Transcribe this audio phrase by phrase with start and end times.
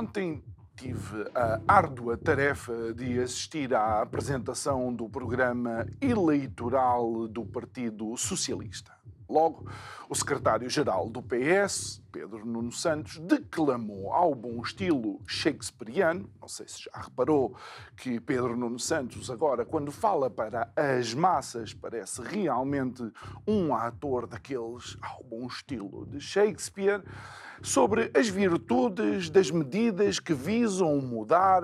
[0.00, 0.42] Ontem
[0.74, 8.99] tive a árdua tarefa de assistir à apresentação do programa eleitoral do Partido Socialista.
[9.30, 9.64] Logo,
[10.08, 16.28] o secretário-geral do PS, Pedro Nuno Santos, declamou ao bom estilo shakespeariano.
[16.40, 17.54] Não sei se já reparou
[17.96, 23.08] que Pedro Nuno Santos, agora, quando fala para as massas, parece realmente
[23.46, 27.00] um ator daqueles ao bom estilo de Shakespeare,
[27.62, 31.62] sobre as virtudes das medidas que visam mudar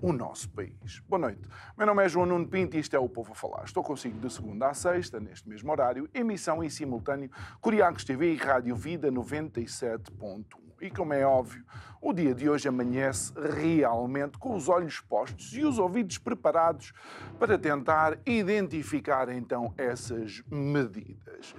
[0.00, 1.00] o nosso país.
[1.08, 1.42] Boa noite.
[1.76, 3.64] Meu nome é João Nuno Pinto e isto é o Povo a Falar.
[3.64, 8.36] Estou consigo de segunda a sexta, neste mesmo horário, emissão em simultâneo Curiacos TV e
[8.36, 10.68] Rádio Vida 97.1.
[10.80, 11.64] E como é óbvio,
[12.00, 16.92] o dia de hoje amanhece realmente com os olhos postos e os ouvidos preparados
[17.36, 21.56] para tentar identificar então essas medidas.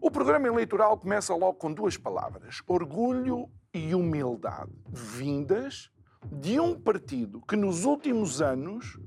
[0.00, 5.90] O programa eleitoral começa logo com duas palavras: orgulho e humildade, vindas
[6.32, 8.98] de um partido que nos últimos anos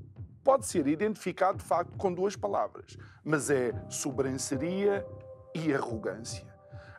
[0.42, 5.06] pode ser identificado de facto com duas palavras, mas é sobranceria
[5.54, 6.46] e arrogância.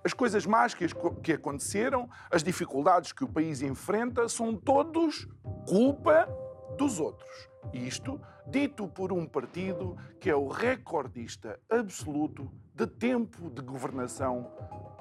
[0.04, 0.86] As coisas más que,
[1.24, 5.28] que aconteceram, as dificuldades que o país enfrenta, são todos
[5.68, 6.28] culpa
[6.78, 7.50] dos outros.
[7.74, 14.50] Isto dito por um partido que é o recordista absoluto de tempo de governação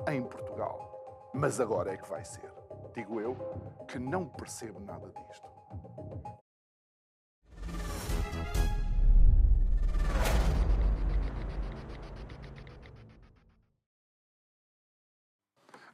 [0.08, 1.30] em Portugal.
[1.34, 2.57] Mas agora é que vai ser
[2.94, 3.36] digo eu,
[3.86, 5.48] que não percebo nada disto.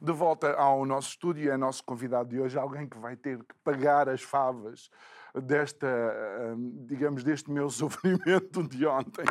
[0.01, 3.55] De volta ao nosso estúdio, é nosso convidado de hoje, alguém que vai ter que
[3.63, 4.89] pagar as favas
[5.41, 5.87] desta,
[6.55, 9.25] hum, digamos, deste meu sofrimento de ontem.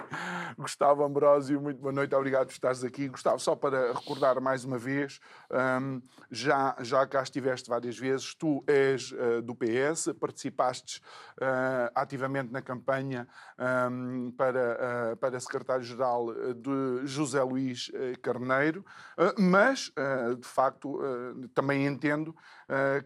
[0.57, 3.09] Gustavo Ambrósio, muito boa noite, obrigado por estares aqui.
[3.09, 5.21] Gustavo, só para recordar mais uma vez,
[5.81, 11.01] hum, já, já cá estiveste várias vezes, tu és uh, do PS, participaste
[11.41, 13.27] uh, ativamente na campanha
[13.91, 17.91] um, para, para secretário-geral de José Luís
[18.23, 18.85] Carneiro,
[19.39, 19.93] mas,
[20.39, 20.99] de facto,
[21.55, 22.35] também entendo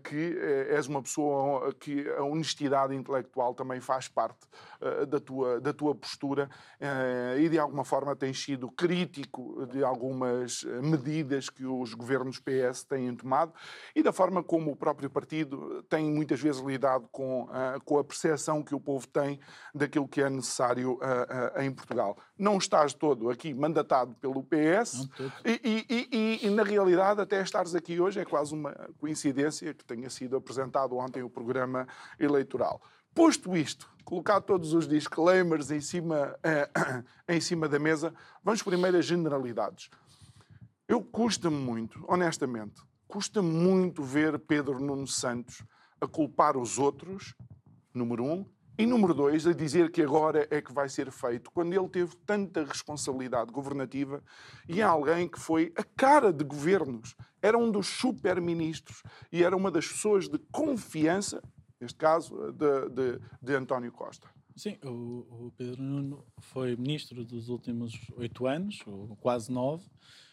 [0.05, 0.39] que
[0.69, 4.47] és uma pessoa que a honestidade intelectual também faz parte
[4.81, 6.49] uh, da, tua, da tua postura
[7.39, 12.85] e de alguma forma tens sido crítico de algumas eh, medidas que os governos PS
[12.85, 13.53] têm tomado
[13.95, 17.49] e da forma como o próprio partido tem muitas vezes lidado com,
[17.85, 19.41] com a percepção que o povo tem
[19.75, 20.99] daquilo que é necessário
[21.59, 22.17] em Portugal.
[22.39, 25.09] Não estás todo aqui mandatado pelo PS
[25.45, 29.85] e, e, e, e, na realidade até estares aqui hoje é quase uma coincidência que
[29.85, 31.87] tenha sido apresentado ontem o programa
[32.19, 32.81] eleitoral.
[33.15, 36.71] Posto isto, colocar todos os disclaimers em cima, eh,
[37.29, 38.15] em cima da mesa,
[38.45, 39.91] vamos primeiro às generalidades.
[40.87, 45.63] Eu custa-me muito, honestamente, custa muito ver Pedro Nuno Santos
[46.01, 47.35] a culpar os outros,
[47.93, 48.47] número um,
[48.79, 52.15] e número dois, a dizer que agora é que vai ser feito, quando ele teve
[52.25, 54.23] tanta responsabilidade governativa
[54.69, 57.17] e é alguém que foi a cara de governos.
[57.43, 59.03] Era um dos super-ministros
[59.33, 61.43] e era uma das pessoas de confiança
[61.81, 64.29] neste caso, de, de, de António Costa.
[64.57, 69.89] Sim, o, o, Pedro Nuno foi ministro dos últimos oito anos, ou quase nove.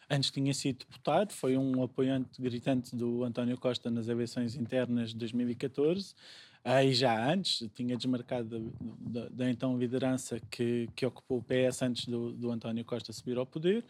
[0.09, 5.17] Antes tinha sido deputado, foi um apoiante gritante do António Costa nas eleições internas de
[5.17, 6.15] 2014.
[6.65, 11.83] Aí já antes, tinha desmarcado da, da, da então liderança que, que ocupou o PS
[11.83, 13.85] antes do, do António Costa subir ao poder.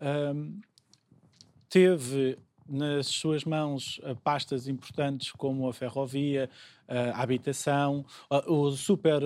[0.00, 0.60] Um,
[1.68, 2.38] teve
[2.68, 6.48] nas suas mãos pastas importantes como a ferrovia,
[6.86, 8.06] a habitação,
[8.46, 9.20] o super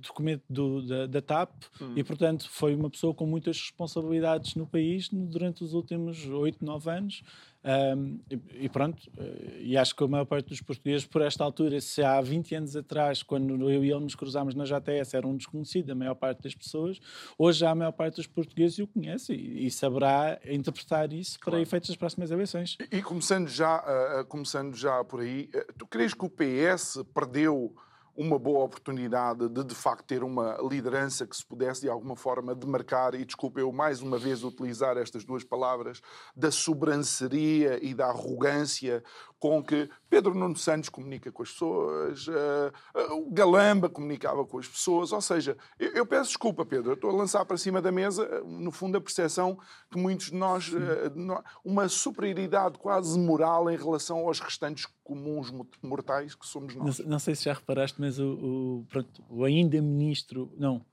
[0.00, 1.50] documento do, da, da, TAP
[1.80, 1.92] hum.
[1.94, 6.90] e, portanto, foi uma pessoa com muitas responsabilidades no país durante os últimos oito, nove
[6.90, 7.22] anos.
[7.62, 11.44] Um, e, e, pronto, eh, e acho que a maior parte dos portugueses, por esta
[11.44, 15.26] altura, se há 20 anos atrás, quando eu e ele nos cruzámos na JTS, era
[15.26, 16.98] um desconhecido, a maior parte das pessoas,
[17.38, 21.56] hoje já a maior parte dos portugueses o conhece e, e saberá interpretar isso claro.
[21.56, 22.78] para efeitos das próximas eleições.
[22.90, 27.04] E, e começando, já, uh, começando já por aí, uh, tu crees que o PS
[27.12, 27.74] perdeu
[28.20, 32.54] uma boa oportunidade de de facto ter uma liderança que se pudesse de alguma forma
[32.54, 36.02] demarcar, e desculpe eu mais uma vez utilizar estas duas palavras,
[36.36, 39.02] da sobranceria e da arrogância,
[39.40, 44.58] com que Pedro Nuno Santos comunica com as pessoas, uh, uh, o Galamba comunicava com
[44.58, 45.12] as pessoas.
[45.12, 48.42] Ou seja, eu, eu, peço desculpa, Pedro, eu estou a lançar para cima da mesa,
[48.44, 49.58] no fundo, a percepção
[49.90, 55.50] que muitos de nós, uh, uma superioridade quase moral em relação aos restantes comuns
[55.82, 56.98] mortais que somos nós.
[56.98, 60.84] Não, não sei se já reparaste, mas o, o, pronto, o ainda ministro, não,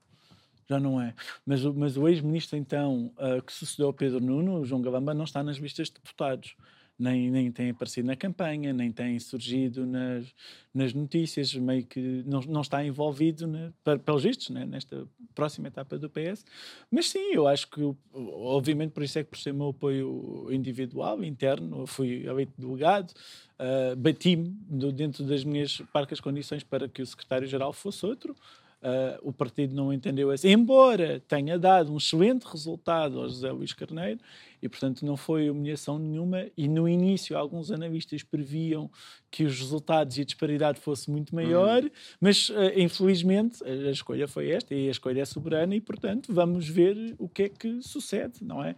[0.66, 1.14] já não é.
[1.44, 5.24] Mas, mas o ex-ministro, então, uh, que sucedeu ao Pedro Nuno, o João Galamba, não
[5.24, 6.56] está nas listas de deputados.
[6.98, 10.26] Nem, nem tem aparecido na campanha, nem tem surgido nas,
[10.74, 13.72] nas notícias, meio que não, não está envolvido, né,
[14.04, 16.44] pelos vistos, né, nesta próxima etapa do PS.
[16.90, 17.80] Mas sim, eu acho que,
[18.12, 23.94] obviamente, por isso é que, por ser meu apoio individual, interno, fui eleito delegado, uh,
[23.94, 24.48] bati-me
[24.92, 28.34] dentro das minhas parcas condições para que o secretário-geral fosse outro.
[28.80, 33.72] Uh, o partido não entendeu assim, embora tenha dado um excelente resultado ao José Luís
[33.72, 34.20] Carneiro,
[34.62, 36.46] e portanto não foi humilhação nenhuma.
[36.56, 38.88] E no início, alguns analistas previam
[39.32, 41.90] que os resultados e a disparidade fosse muito maior, uhum.
[42.20, 46.68] mas uh, infelizmente a escolha foi esta, e a escolha é soberana, e portanto vamos
[46.68, 48.76] ver o que é que sucede, não é?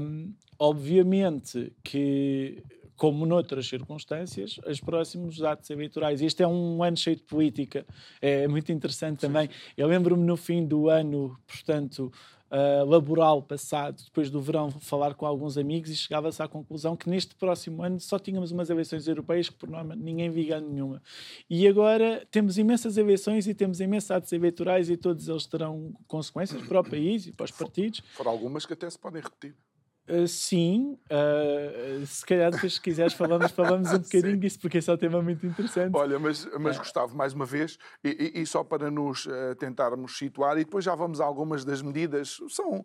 [0.00, 2.62] Um, obviamente que
[2.98, 6.20] como noutras circunstâncias, os próximos atos eleitorais.
[6.20, 7.86] Este é um ano cheio de política,
[8.20, 9.48] é muito interessante também.
[9.76, 12.12] Eu lembro-me no fim do ano, portanto,
[12.50, 17.08] uh, laboral passado, depois do verão, falar com alguns amigos e chegava-se à conclusão que
[17.08, 21.00] neste próximo ano só tínhamos umas eleições europeias que, por norma, ninguém viga nenhuma.
[21.48, 26.60] E agora temos imensas eleições e temos imensos atos eleitorais e todos eles terão consequências
[26.66, 28.02] para o país e para os partidos.
[28.14, 29.54] Foram algumas que até se podem repetir.
[30.08, 34.88] Uh, sim, uh, se calhar depois se quiseres falamos, falamos um bocadinho disso, porque esse
[34.88, 35.94] é um tema muito interessante.
[35.94, 36.78] Olha, mas, mas é.
[36.78, 40.84] Gustavo, mais uma vez, e, e, e só para nos uh, tentarmos situar, e depois
[40.84, 42.84] já vamos a algumas das medidas, são,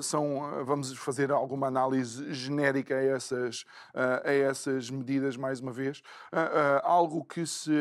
[0.00, 3.64] são vamos fazer alguma análise genérica a essas,
[3.94, 6.02] a essas medidas, mais uma vez.
[6.82, 7.72] algo que se,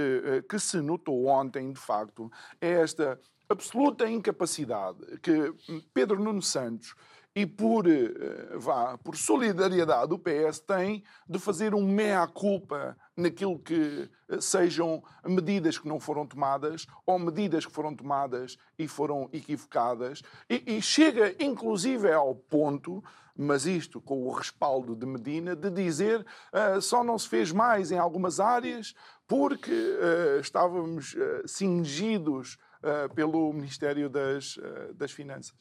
[0.50, 3.19] que se notou ontem, de facto, é esta
[3.50, 5.53] absoluta incapacidade que
[5.94, 6.95] Pedro Nuno Santos
[7.35, 14.09] e por, eh, vá, por solidariedade o PS tem de fazer um meia-culpa naquilo que
[14.30, 20.21] eh, sejam medidas que não foram tomadas ou medidas que foram tomadas e foram equivocadas.
[20.50, 23.03] E, e chega inclusive ao ponto
[23.35, 27.91] mas isto com o respaldo de Medina, de dizer uh, só não se fez mais
[27.91, 28.94] em algumas áreas
[29.27, 35.53] porque uh, estávamos uh, cingidos uh, pelo Ministério das, uh, das Finanças.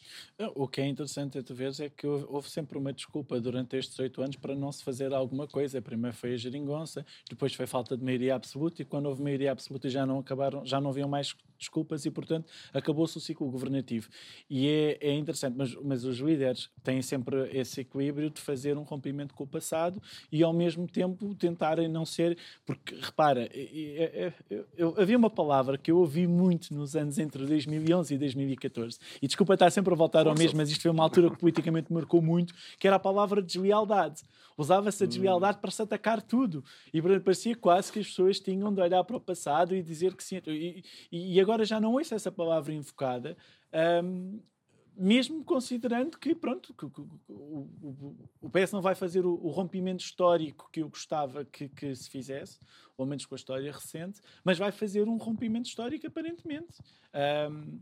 [0.55, 3.99] O que é interessante a tu ver é que houve sempre uma desculpa durante estes
[3.99, 5.81] oito anos para não se fazer alguma coisa.
[5.81, 9.89] Primeiro foi a geringonça, depois foi falta de maioria absoluta e quando houve maioria absoluta
[9.89, 14.09] já não acabaram, já não haviam mais desculpas e, portanto, acabou-se o ciclo governativo.
[14.49, 18.83] E é, é interessante, mas, mas os líderes têm sempre esse equilíbrio de fazer um
[18.83, 20.01] rompimento com o passado
[20.31, 22.37] e, ao mesmo tempo, tentarem não ser.
[22.65, 27.47] Porque, repara, eu, eu, eu, havia uma palavra que eu ouvi muito nos anos entre
[27.47, 31.03] 2011 e 2014, e desculpa estar sempre a voltar ao mesmo, mas isto foi uma
[31.03, 34.23] altura que politicamente marcou muito, que era a palavra deslealdade.
[34.57, 36.65] Usava-se a deslealdade para se atacar tudo.
[36.93, 40.23] E parecia quase que as pessoas tinham de olhar para o passado e dizer que
[40.23, 40.41] sim.
[40.47, 43.37] E, e agora agora já não ouço essa palavra invocada,
[44.03, 44.41] um,
[44.97, 49.51] mesmo considerando que, pronto, que, que, o, o, o, PS não vai fazer o, o,
[49.51, 52.59] rompimento histórico que eu gostava que, que se fizesse,
[52.97, 56.79] ou menos com a história recente, mas vai fazer um rompimento histórico aparentemente.
[57.51, 57.81] Um,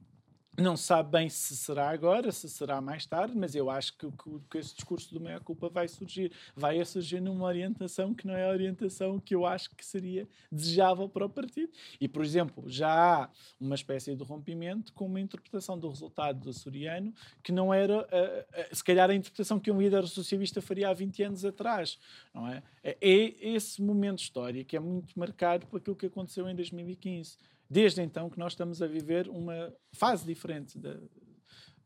[0.59, 4.41] não sabe bem se será agora, se será mais tarde, mas eu acho que, que,
[4.51, 6.33] que esse discurso do meia-culpa vai surgir.
[6.55, 11.09] Vai surgir numa orientação que não é a orientação que eu acho que seria desejável
[11.09, 11.73] para o partido.
[12.01, 13.31] E, por exemplo, já há
[13.61, 18.03] uma espécie de rompimento com uma interpretação do resultado do açoriano que não era, uh,
[18.03, 21.99] uh, se calhar, a interpretação que um líder socialista faria há 20 anos atrás.
[22.35, 22.63] Não é?
[22.83, 27.37] é esse momento histórico que é muito marcado por aquilo que aconteceu em 2015
[27.71, 30.97] desde então que nós estamos a viver uma fase diferente da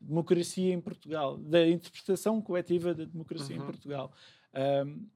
[0.01, 3.63] democracia em Portugal, da interpretação coletiva da democracia uhum.
[3.63, 4.13] em Portugal.
[4.87, 5.07] Um,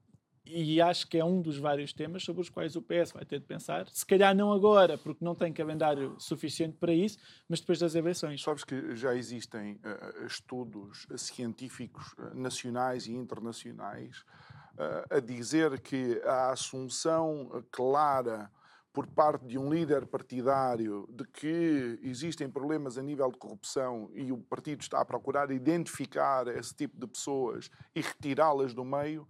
[0.51, 3.39] e acho que é um dos vários temas sobre os quais o PS vai ter
[3.39, 3.87] de pensar.
[3.89, 8.41] Se calhar não agora, porque não tem calendário suficiente para isso, mas depois das eleições.
[8.41, 14.21] Sabes que já existem uh, estudos científicos uh, nacionais e internacionais
[14.73, 18.51] uh, a dizer que a assunção clara
[18.91, 24.31] por parte de um líder partidário de que existem problemas a nível de corrupção e
[24.31, 29.27] o partido está a procurar identificar esse tipo de pessoas e retirá-las do meio,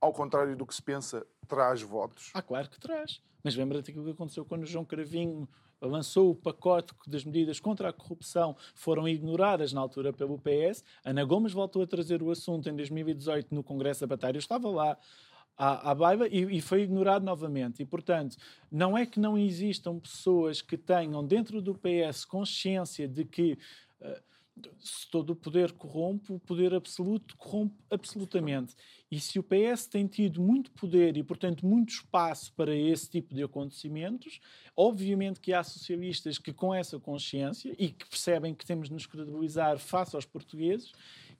[0.00, 2.30] ao contrário do que se pensa, traz votos.
[2.34, 3.22] Ah, claro que traz.
[3.42, 5.48] Mas lembra-te que aconteceu quando João Cravinho
[5.80, 10.82] lançou o pacote das medidas contra a corrupção foram ignoradas na altura pelo PS.
[11.04, 14.04] Ana Gomes voltou a trazer o assunto em 2018 no Congresso.
[14.04, 14.98] Eu estava lá
[15.58, 17.82] à, à Baiba e, e, foi ignorado novamente.
[17.82, 18.36] E, portanto,
[18.70, 23.58] não é que não existam pessoas que tenham dentro do PS consciência de que
[24.00, 24.28] uh,
[24.78, 28.74] se todo o poder corrompe, o poder absoluto corrompe absolutamente.
[29.10, 33.34] E se o PS tem tido muito poder e, portanto, muito espaço para esse tipo
[33.34, 34.40] de acontecimentos,
[34.76, 39.06] obviamente que há socialistas que, com essa consciência e que percebem que temos de nos
[39.06, 40.92] credibilizar face aos portugueses,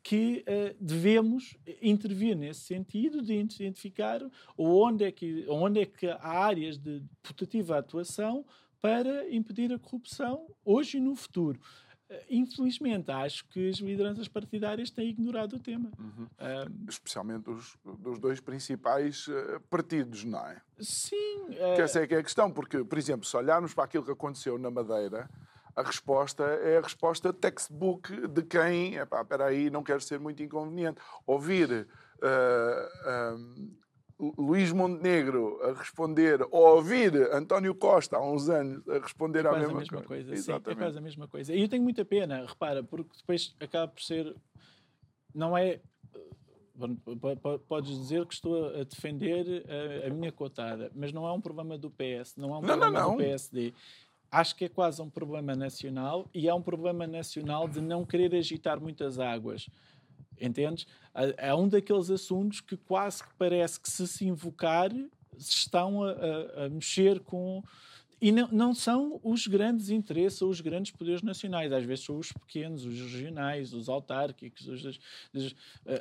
[0.09, 4.23] que uh, devemos intervir nesse sentido de identificar
[4.57, 8.43] onde é que, onde é que há áreas de putativa atuação
[8.81, 11.61] para impedir a corrupção hoje e no futuro.
[12.09, 15.91] Uh, infelizmente, acho que as lideranças partidárias têm ignorado o tema.
[15.99, 16.25] Uhum.
[16.25, 20.63] Uh, Especialmente os dos dois principais uh, partidos, não é?
[20.81, 21.49] Sim.
[21.49, 24.13] Que essa é que é a questão, porque, por exemplo, se olharmos para aquilo que
[24.13, 25.29] aconteceu na Madeira,
[25.79, 30.43] a resposta é a resposta textbook de quem, epá, espera aí, não quero ser muito
[30.43, 31.01] inconveniente.
[31.25, 31.87] Ouvir
[32.19, 33.39] uh,
[34.19, 39.49] uh, Luís Montenegro a responder, ou ouvir António Costa há uns anos a responder é
[39.49, 40.31] à mesma, a mesma coisa.
[40.31, 40.43] coisa.
[40.43, 41.55] Sim, é quase a mesma coisa.
[41.55, 44.35] E eu tenho muita pena, repara, porque depois acaba por ser.
[45.33, 45.81] Não é.
[47.69, 51.77] Podes dizer que estou a defender a, a minha cotada, mas não é um problema
[51.77, 53.17] do PS, não é um não, problema não, não.
[53.17, 53.75] do PSD
[54.31, 58.35] acho que é quase um problema nacional e é um problema nacional de não querer
[58.35, 59.69] agitar muitas águas.
[60.41, 60.87] Entendes?
[61.37, 64.91] É um daqueles assuntos que quase que parece que se se invocar
[65.37, 67.63] estão a, a, a mexer com.
[68.21, 72.19] E não, não, são os grandes interesses ou os grandes poderes nacionais, às vezes são
[72.19, 74.67] os pequenos, os regionais, os autárquicos.
[74.67, 75.01] Os, os,
[75.33, 75.55] os,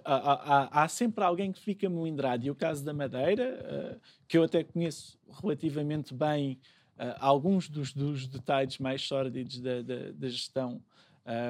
[0.03, 2.43] há, há, há, sempre alguém que fica melindrado.
[2.45, 6.59] E o caso da Madeira, eh, que eu até conheço relativamente bem
[7.19, 10.81] alguns dos, dos, detalhes mais sórdidos da, da, da gestão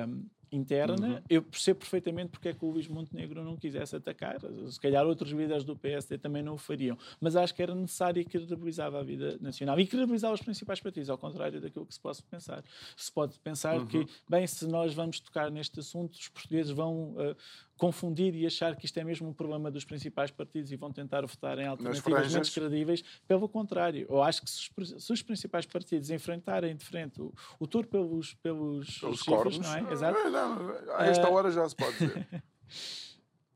[0.08, 1.22] um, interna, uhum.
[1.30, 4.38] eu percebo perfeitamente porque é que o Luís Montenegro não quisesse atacar.
[4.70, 6.98] Se calhar outros líderes do PSD também não o fariam.
[7.20, 9.80] Mas acho que era necessário e credibilizava a vida nacional.
[9.80, 12.64] E credibilizava os principais partidos, ao contrário daquilo que se pode pensar.
[12.96, 13.88] Se pode pensar uhum.
[13.88, 17.36] que, bem, se nós vamos tocar neste assunto, os portugueses vão uh,
[17.78, 21.26] confundir e achar que isto é mesmo um problema dos principais partidos e vão tentar
[21.26, 23.04] votar em alternativas menos credíveis.
[23.28, 27.34] Pelo contrário, eu acho que se os, se os principais partidos enfrentarem de frente o,
[27.60, 29.94] o pelos, pelos, pelos chifres, não é?
[29.94, 30.18] Exato.
[30.28, 31.34] É, não, a esta uh...
[31.34, 32.28] hora já se pode dizer.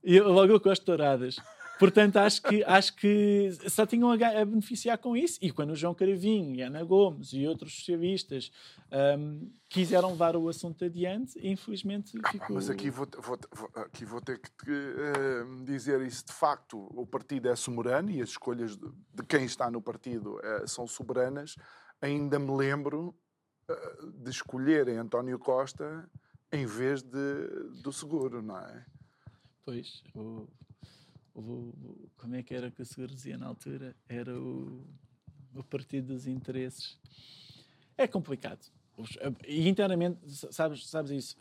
[0.03, 1.37] e logo eu gosto de touradas.
[1.81, 5.39] Portanto, acho que, acho que só tinham a, a, beneficiar com isso.
[5.41, 8.51] E quando o João Caravinho e Ana Gomes e outros socialistas
[9.17, 12.55] um, quiseram levar o assunto adiante, infelizmente ah, ficou...
[12.55, 13.39] Mas aqui vou, vou,
[13.77, 16.23] aqui vou ter que uh, dizer isso.
[16.27, 20.35] De facto, o partido é soberano e as escolhas de, de quem está no partido
[20.35, 21.55] uh, são soberanas.
[21.99, 23.15] Ainda me lembro
[23.67, 26.07] uh, de escolherem António Costa
[26.51, 28.85] em vez de, do seguro, não é?
[29.65, 30.47] Pois, o,
[31.33, 33.95] como é que era que o Seguro dizia na altura?
[34.07, 34.85] Era o,
[35.55, 36.97] o Partido dos Interesses.
[37.97, 38.65] É complicado.
[39.47, 40.19] E internamente,
[40.51, 41.37] sabes, sabes isso?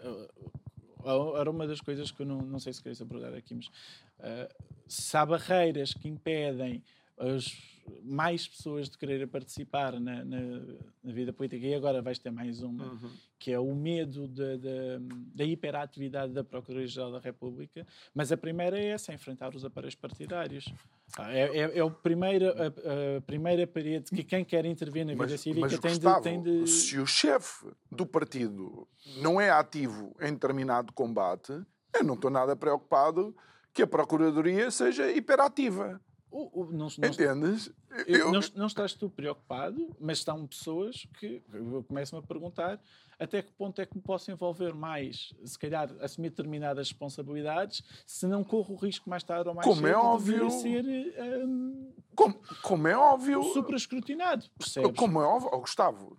[1.38, 4.48] Era uma das coisas que eu não, não sei se queria abordar aqui, mas uh,
[4.86, 6.82] se há barreiras que impedem
[7.20, 7.70] as
[8.04, 10.40] mais pessoas de querer participar na, na,
[11.02, 13.10] na, vida política, e agora vais ter mais uma, uhum.
[13.38, 14.98] que é o medo de, de,
[15.34, 19.96] da hiperatividade da Procuradoria-Geral da República, mas a primeira é essa, é enfrentar os aparelhos
[19.96, 20.72] partidários.
[21.18, 25.12] Ah, é, é, é o primeiro, a, a, primeira parede que quem quer intervir na
[25.12, 26.66] vida mas, cívica mas, tem, Gustavo, de, tem de...
[26.68, 28.86] Se o chefe do partido
[29.16, 31.52] não é ativo em determinado combate,
[31.94, 33.34] eu não estou nada preocupado
[33.72, 36.00] que a Procuradoria seja hiperativa.
[36.30, 37.72] O, o, não, não, Entendes?
[38.06, 41.42] Eu, não, não, estás tu preocupado, mas estão pessoas que
[41.88, 42.80] começam a perguntar
[43.20, 48.26] até que ponto é que me posso envolver mais, se calhar assumir determinadas responsabilidades, se
[48.26, 51.92] não corro o risco mais tarde ou mais como cedo é óbvio, de ser um,
[52.14, 54.96] como, como, é óbvio super escrutinado, percebes?
[54.96, 56.16] Como é óbvio, oh, Gustavo,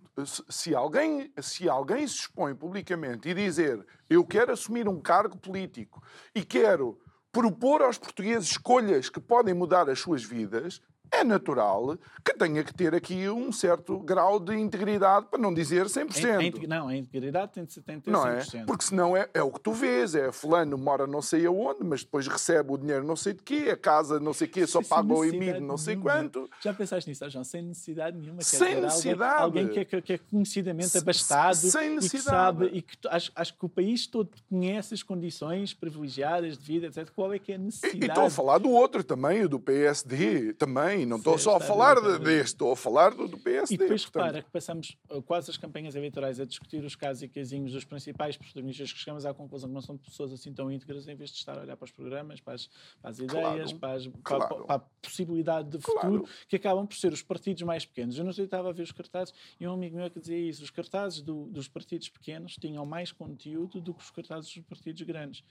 [0.48, 6.00] se alguém, se alguém se expõe publicamente e dizer eu quero assumir um cargo político
[6.32, 7.00] e quero
[7.32, 12.72] propor aos portugueses escolhas que podem mudar as suas vidas, é natural que tenha que
[12.74, 16.24] ter aqui um certo grau de integridade, para não dizer 100%.
[16.24, 18.54] A, a, não, a integridade tem de, tem de ter não 100%.
[18.54, 18.64] É?
[18.64, 22.02] Porque senão é, é o que tu vês, é fulano mora não sei aonde, mas
[22.02, 25.12] depois recebe o dinheiro não sei de quê, a casa não sei quê, só paga
[25.12, 26.48] o IMID não sei quanto.
[26.62, 27.44] Já pensaste nisso, João?
[27.44, 28.40] Sem necessidade nenhuma.
[28.42, 29.42] Sem dizer, necessidade.
[29.42, 32.06] Alguém, alguém que, é, que, é conhecidamente abastado sem necessidade.
[32.06, 36.56] e que sabe, e que acho, acho que o país todo conhece as condições privilegiadas
[36.56, 37.10] de vida, etc.
[37.14, 38.04] Qual é que é a necessidade?
[38.04, 41.56] E estou a falar do outro também, o do PSD, também Sim, não estou só
[41.56, 43.74] a falar de, deste, estou a falar do, do PSD.
[43.74, 44.24] E depois portanto...
[44.24, 47.84] repara que passamos uh, quase as campanhas eleitorais a discutir os casos e casinhos dos
[47.84, 51.30] principais protagonistas que chegamos à conclusão que não são pessoas assim tão íntegras em vez
[51.30, 52.68] de estar a olhar para os programas, para as,
[53.00, 54.48] para as ideias, claro, para, as, claro.
[54.48, 56.28] para, para, a possibilidade de futuro, claro.
[56.48, 58.16] que acabam por ser os partidos mais pequenos.
[58.18, 60.62] Eu não sei, estava a ver os cartazes e um amigo meu que dizia isso,
[60.62, 65.02] os cartazes do, dos partidos pequenos tinham mais conteúdo do que os cartazes dos partidos
[65.02, 65.42] grandes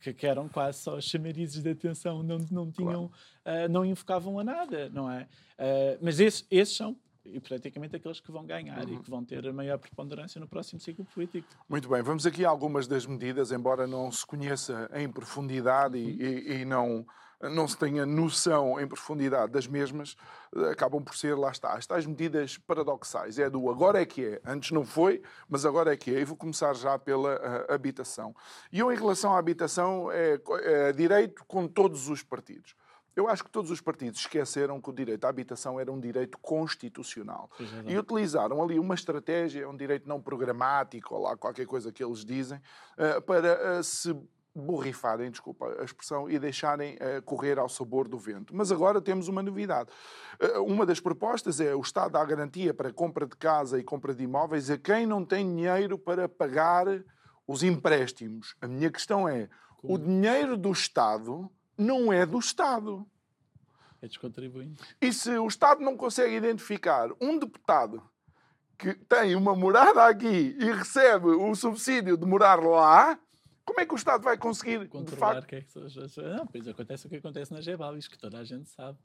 [0.00, 3.10] que, que eram quase só chamarizes de atenção, não, não tinham,
[3.44, 3.66] claro.
[3.66, 5.22] uh, não invocavam a nada, não é?
[5.58, 8.94] Uh, mas esses, esses são hipoteticamente aqueles que vão ganhar uhum.
[8.94, 11.48] e que vão ter a maior preponderância no próximo ciclo político.
[11.68, 16.08] Muito bem, vamos aqui a algumas das medidas, embora não se conheça em profundidade uhum.
[16.08, 17.04] e, e, e não
[17.42, 20.16] não se tenha noção em profundidade das mesmas,
[20.54, 23.38] eh, acabam por ser, lá está, as tais medidas paradoxais.
[23.38, 24.40] É do agora é que é.
[24.44, 26.20] Antes não foi, mas agora é que é.
[26.20, 28.34] E vou começar já pela uh, habitação.
[28.72, 32.74] E eu, em relação à habitação, é, é direito com todos os partidos.
[33.14, 36.36] Eu acho que todos os partidos esqueceram que o direito à habitação era um direito
[36.36, 37.50] constitucional.
[37.58, 42.04] É e utilizaram ali uma estratégia, um direito não programático, ou lá qualquer coisa que
[42.04, 44.14] eles dizem, uh, para se
[44.56, 48.56] borrifarem, desculpa a expressão, e deixarem uh, correr ao sabor do vento.
[48.56, 49.90] Mas agora temos uma novidade.
[50.40, 54.14] Uh, uma das propostas é o Estado dá garantia para compra de casa e compra
[54.14, 56.86] de imóveis a quem não tem dinheiro para pagar
[57.46, 58.56] os empréstimos.
[58.60, 59.94] A minha questão é: Como?
[59.94, 63.06] o dinheiro do Estado não é do Estado.
[64.00, 64.82] É descontribuinte.
[65.00, 68.02] E se o Estado não consegue identificar um deputado
[68.78, 73.18] que tem uma morada aqui e recebe o subsídio de morar lá,
[73.66, 75.70] como é que o Estado vai conseguir controlar que é que
[76.22, 78.98] Não, pois acontece o que acontece nas Gebalis, que toda a gente sabe.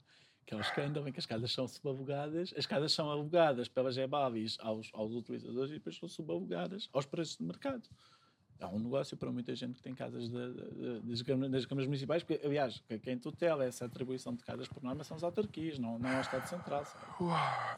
[0.46, 3.94] Que é um escândalo em que as casas são subalugadas, as casas são alugadas pelas
[3.94, 7.88] Gebalis aos, aos utilizadores e depois são subalugadas aos preços de mercado
[8.58, 11.86] é um negócio para muita gente que tem casas de, de, de, das, das câmaras
[11.86, 15.98] municipais, porque, aliás, quem tutela essa atribuição de casas por norma são as autarquias, não,
[15.98, 16.84] não é o Estado Central.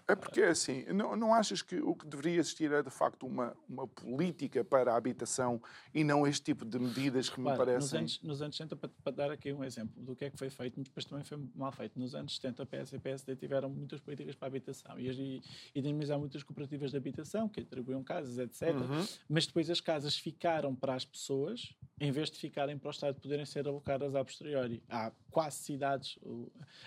[0.07, 3.26] É porque é assim, não, não achas que o que deveria existir é de facto
[3.26, 5.61] uma, uma política para a habitação
[5.93, 7.75] e não este tipo de medidas que me parecem.
[7.76, 10.38] Nos anos, nos anos 70, para, para, dar aqui um exemplo do que é que
[10.38, 11.99] foi feito, mas depois também foi mal feito.
[11.99, 15.43] Nos anos 70, PS e PSD tiveram muitas políticas para a habitação e, e,
[15.75, 18.75] e dinamizaram muitas cooperativas de habitação que atribuíam casas, etc.
[18.75, 19.06] Uhum.
[19.28, 23.21] Mas depois as casas ficaram para as pessoas, em vez de ficarem para o Estado
[23.21, 24.82] poderem ser alocadas a posteriori.
[24.89, 26.19] Há quase cidades,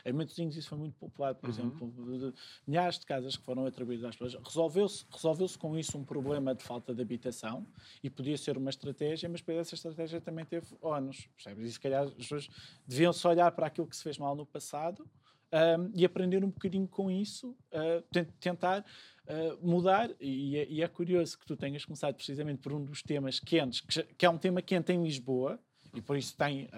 [0.05, 1.53] em Matosinhos isso foi muito popular, por uhum.
[1.53, 2.33] exemplo,
[2.65, 4.43] milhares de casas que foram atribuídas às pessoas.
[4.43, 7.65] Resolveu-se resolveu com isso um problema de falta de habitação
[8.03, 11.69] e podia ser uma estratégia, mas depois essa estratégia também teve ónus, percebes?
[11.69, 12.49] E se calhar as pessoas
[12.85, 15.07] deviam-se olhar para aquilo que se fez mal no passado
[15.51, 18.85] um, e aprender um bocadinho com isso, uh, tentar
[19.27, 20.09] uh, mudar.
[20.19, 23.81] E é, e é, curioso que tu tenhas começado precisamente por um dos temas quentes,
[23.81, 25.59] que, que é um tema quente em Lisboa,
[25.93, 26.69] e por isso tem.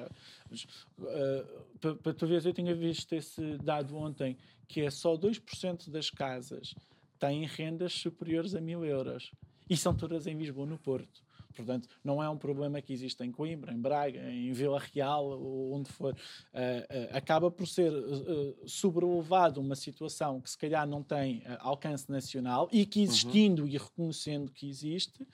[1.00, 6.10] Uh, para tu veres, eu tinha visto esse dado ontem, que é só 2% das
[6.10, 6.76] casas
[7.20, 9.32] têm rendas superiores a mil euros.
[9.70, 11.22] E são todas em Lisboa, no Porto.
[11.60, 15.74] Portanto, não é um problema que existe em Coimbra, em Braga, em Vila Real ou
[15.74, 16.13] onde for.
[16.13, 22.10] Uh, uh, acaba por ser uh, sobrelevado uma situação que se calhar não tem alcance
[22.10, 23.67] nacional e que existindo uhum.
[23.67, 25.28] e reconhecendo que existe,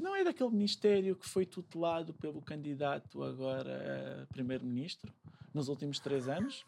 [0.00, 5.12] não é daquele ministério que foi tutelado pelo candidato agora primeiro-ministro
[5.54, 6.64] nos últimos três anos?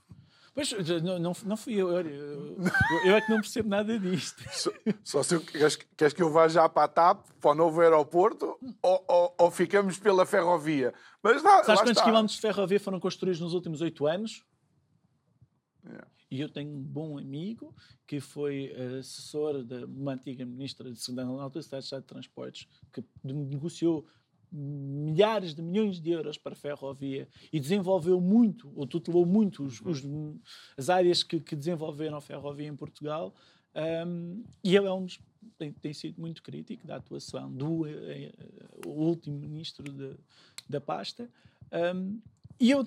[0.54, 2.56] Pois, não, não, não fui eu, eu,
[3.04, 4.42] eu, é que não percebo nada disto.
[4.50, 4.70] Só,
[5.04, 7.80] só se eu, queres, queres, que eu vá já para a TAP, para o novo
[7.80, 10.92] aeroporto, ou, ou, ou ficamos pela ferrovia?
[11.22, 12.04] Mas lá, Sabes quantos está.
[12.04, 14.44] quilómetros de ferrovia foram construídos nos últimos oito anos?
[15.86, 16.18] É.
[16.30, 17.74] E eu tenho um bom amigo
[18.06, 23.02] que foi assessor de uma antiga ministra de Segurança na Alta Cidade de Transportes, que
[23.24, 24.06] negociou
[24.50, 29.80] milhares de milhões de euros para a ferrovia e desenvolveu muito, ou tutelou muito os,
[29.80, 30.02] os,
[30.76, 33.34] as áreas que, que, desenvolveram a ferrovia em Portugal.
[34.06, 35.20] Um, e ele é um dos,
[35.56, 37.88] tem, tem, sido muito crítico da atuação do uh,
[38.86, 40.14] último ministro de,
[40.68, 41.30] da pasta.
[41.94, 42.20] Um,
[42.60, 42.84] e eu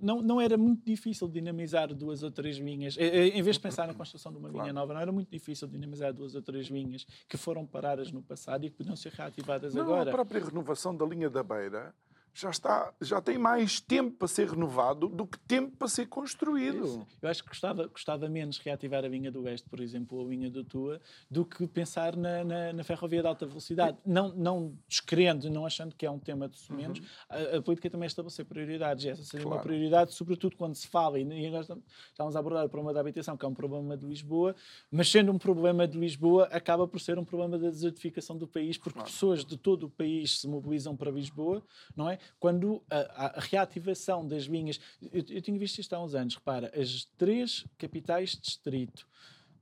[0.00, 2.96] não, não era muito difícil dinamizar duas ou três linhas.
[2.98, 6.12] Em vez de pensar na construção de uma linha nova, não era muito difícil dinamizar
[6.12, 9.82] duas ou três linhas que foram paradas no passado e que podiam ser reativadas não,
[9.82, 10.10] agora.
[10.10, 11.94] A própria renovação da linha da Beira
[12.34, 16.84] já está, já tem mais tempo para ser renovado do que tempo para ser construído.
[16.84, 17.06] Isso.
[17.22, 20.28] Eu acho que gostava, gostava menos reativar a linha do Oeste, por exemplo, ou a
[20.28, 23.96] linha do Tua, do que pensar na, na, na ferrovia de alta velocidade.
[24.04, 27.06] Não, não descrendo, não achando que é um tema de sumenos, uhum.
[27.28, 29.06] a, a, política também é estabelecer prioridades.
[29.06, 29.58] Essa seria claro.
[29.58, 31.68] uma prioridade, sobretudo quando se fala, e nós
[32.10, 34.56] estamos a abordar o problema da habitação, que é um problema de Lisboa,
[34.90, 38.76] mas sendo um problema de Lisboa, acaba por ser um problema da desertificação do país,
[38.76, 39.08] porque claro.
[39.08, 41.62] pessoas de todo o país se mobilizam para Lisboa,
[41.96, 42.18] não é?
[42.38, 44.80] Quando a, a reativação das linhas.
[45.02, 49.06] Eu, eu tinha visto isto há uns anos, repara, as três capitais de distrito,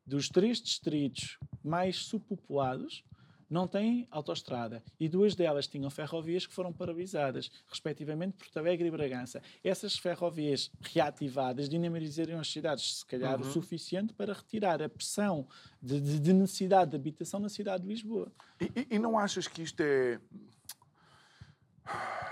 [0.07, 3.05] dos três distritos mais subpopulados,
[3.53, 8.91] não têm autoestrada e duas delas tinham ferrovias que foram paralisadas, respectivamente Porto Alegre e
[8.91, 9.43] Bragança.
[9.63, 13.47] Essas ferrovias reativadas dinamizariam as cidades, se calhar uhum.
[13.47, 15.47] o suficiente para retirar a pressão
[15.83, 18.33] de, de, de, necessidade de habitação na cidade de Lisboa.
[18.59, 20.19] E, e, e não achas que isto é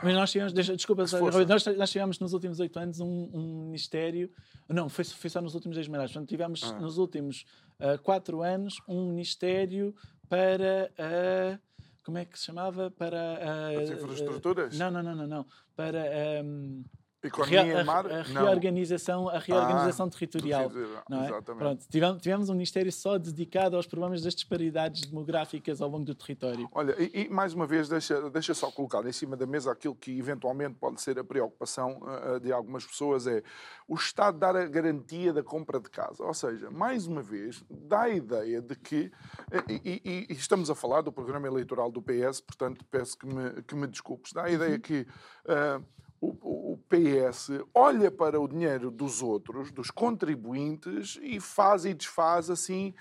[0.02, 1.04] mas nós tivemos, deixa, desculpa,
[1.46, 4.30] nós, nós, tivemos nos últimos oito anos um, um, ministério,
[4.68, 6.78] não, foi, foi só nos últimos dois mandatos, portanto tivemos ah.
[6.80, 7.44] nos últimos
[7.80, 9.94] uh, quatro anos um ministério
[10.28, 11.58] para a.
[12.04, 12.90] Como é que se chamava?
[12.90, 14.78] Para As infraestruturas?
[14.78, 15.46] não, não, não, não, não.
[15.76, 16.42] Para.
[16.42, 16.82] Um,
[17.22, 18.11] Economia a, mar?
[18.11, 20.72] A, reorganização, a reorganização ah, territorial.
[21.09, 21.26] Não é?
[21.26, 21.59] Exatamente.
[21.59, 26.14] Pronto, tivemos, tivemos, um Ministério só dedicado aos problemas das disparidades demográficas ao longo do
[26.14, 26.66] território.
[26.72, 29.94] Olha, e, e, mais uma vez, deixa, deixa só colocar em cima da mesa aquilo
[29.94, 33.42] que eventualmente pode ser a preocupação uh, de algumas pessoas: é
[33.87, 36.24] o Estado dar a garantia da compra de casa.
[36.24, 39.12] Ou seja, mais uma vez, dá a ideia de que.
[39.68, 43.62] E, e, e estamos a falar do programa eleitoral do PS, portanto, peço que me,
[43.62, 44.33] que me desculpes.
[44.33, 44.80] Dá a ideia uhum.
[44.80, 45.06] que.
[45.44, 45.85] Uh,
[46.20, 52.94] o, PS olha para o dinheiro dos outros, dos contribuintes, e faz e desfaz assim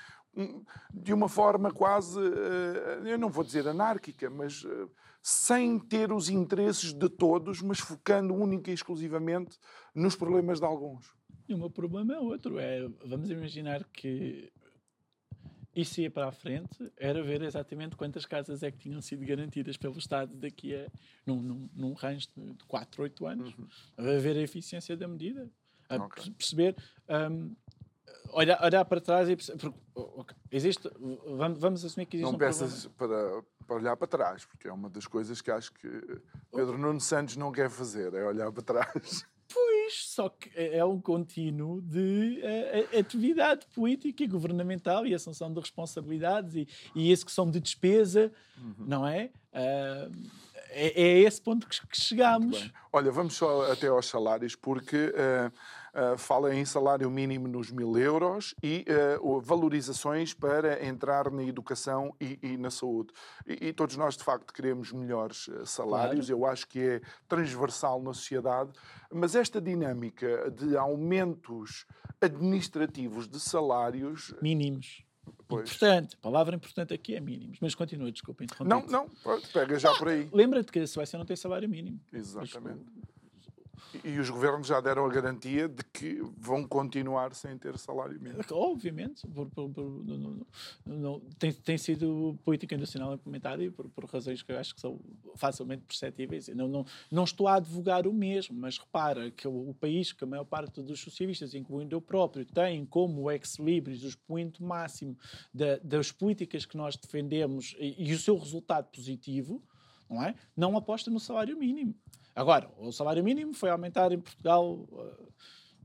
[0.93, 4.87] de uma forma quase, eh, eu não vou dizer anárquica, mas eh,
[5.21, 9.59] sem ter os interesses de todos, mas focando única e exclusivamente
[9.93, 11.13] nos problemas de alguns.
[11.47, 12.59] E o meu problema é outro.
[12.59, 14.51] É, vamos imaginar que
[15.75, 19.77] isso ia para a frente, era ver exatamente quantas casas é que tinham sido garantidas
[19.77, 20.87] pelo Estado daqui a
[21.25, 23.67] num, num, num range de 4, 8 anos, uhum.
[23.97, 25.49] a ver a eficiência da medida,
[25.87, 26.31] a okay.
[26.31, 26.75] perceber.
[27.07, 27.55] Um,
[28.31, 29.73] olhar, olhar para trás e perceber,
[30.51, 30.89] existe,
[31.37, 34.73] vamos, vamos assumir que existe Não um peças para, para olhar para trás, porque é
[34.73, 35.87] uma das coisas que acho que
[36.51, 39.25] Pedro Nuno Santos não quer fazer, é olhar para trás.
[39.89, 45.59] Só que é, é um contínuo de uh, atividade política e governamental e assunção de
[45.59, 48.85] responsabilidades e, e execução de despesa, uhum.
[48.85, 49.29] não é?
[49.53, 50.11] Uh,
[50.71, 52.71] é, é esse ponto que, que chegamos.
[52.93, 55.51] Olha, vamos só até aos salários, porque uh,
[55.93, 58.85] uh, fala em salário mínimo nos mil euros e
[59.21, 63.13] uh, valorizações para entrar na educação e, e na saúde.
[63.45, 66.41] E, e, todos nós, de facto, queremos melhores salários, claro.
[66.41, 68.71] eu acho que é transversal na sociedade,
[69.11, 71.85] mas esta dinâmica de aumentos
[72.21, 74.33] administrativos de salários.
[74.41, 75.03] Mínimos
[75.47, 75.69] Pois.
[75.69, 76.15] Importante.
[76.15, 77.57] A palavra importante aqui é mínimos.
[77.61, 78.69] Mas continua, desculpa interromper.
[78.69, 79.09] Não, não,
[79.53, 80.29] pega já por aí.
[80.31, 81.99] Lembra-te que a Suécia não tem salário mínimo.
[82.11, 82.85] Exatamente.
[84.03, 88.43] E os governos já deram a garantia de que vão continuar sem ter salário mínimo.
[88.51, 89.25] Obviamente.
[89.27, 90.45] Por, por, por, no,
[90.85, 94.99] no, tem, tem sido política nacional implementada e por, razões que eu acho que são
[95.35, 96.47] facilmente perceptíveis.
[96.49, 100.23] Não, não, não estou a advogar o mesmo, mas repara que o, o país, que
[100.23, 105.17] a maior parte dos socialistas, incluindo eu próprio, tem como ex-libris o expoente máximo
[105.53, 109.63] da, das políticas que nós defendemos e, e o seu resultado positivo,
[110.09, 110.35] não é?
[110.55, 111.95] Não aposta no salário mínimo.
[112.39, 115.33] Agora, o salário mínimo foi aumentar em Portugal uh,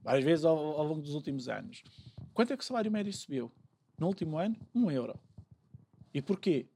[0.05, 1.83] várias vezes ao, ao, longo dos últimos anos.
[2.33, 3.51] Quanto é que o salário médio subiu?
[3.99, 5.19] No último ano, um euro.
[6.15, 6.69] E porquê?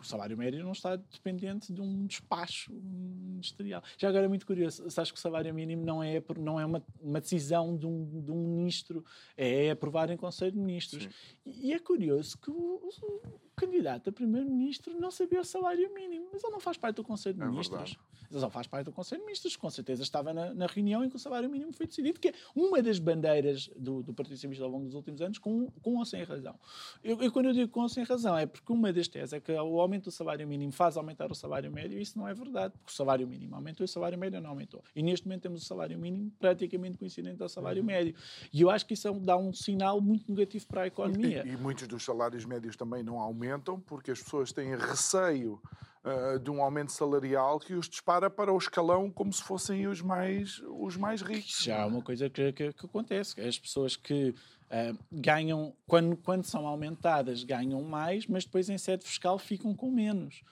[0.00, 3.82] o salário médio não está dependente de um despacho ministerial.
[3.98, 6.82] Já agora é muito curioso, sabes que o salário mínimo não é, não é uma,
[7.02, 9.04] uma decisão de um, de um ministro,
[9.36, 11.06] é aprovado em Conselho de Ministros.
[11.44, 16.28] E, e é curioso que o, o candidato a primeiro-ministro não sabia o salário mínimo,
[16.32, 17.98] mas ele não faz parte do Conselho de é Ministros.
[18.30, 21.10] Ele só faz parte do Conselho de Ministros, com certeza estava na, na, reunião em
[21.10, 24.64] que o salário mínimo foi decidido, que é uma das bandeiras do, do Partido Socialista
[24.64, 26.54] ao longo dos últimos anos, com, com ou sem razão.
[27.02, 29.40] Eu, eu, quando eu digo com ou sem razão, é porque uma das teses é
[29.40, 32.32] que o aumento do salário mínimo faz aumentar o salário médio, e isso não é
[32.32, 34.82] verdade, porque o salário mínimo aumentou e o salário médio não aumentou.
[34.94, 37.86] E neste momento temos o salário mínimo praticamente coincidente ao salário uhum.
[37.86, 38.14] médio.
[38.52, 41.42] E eu acho que isso é dá um sinal muito negativo para a economia.
[41.44, 43.49] E, e muitos dos salários médios também não aumentam,
[43.80, 45.60] porque as pessoas têm receio
[46.04, 50.00] uh, de um aumento salarial que os dispara para o escalão como se fossem os
[50.00, 51.62] mais, os mais ricos.
[51.62, 53.40] Já é uma coisa que, que, que acontece.
[53.40, 59.04] As pessoas que uh, ganham, quando, quando são aumentadas, ganham mais, mas depois em sede
[59.04, 60.42] fiscal ficam com menos.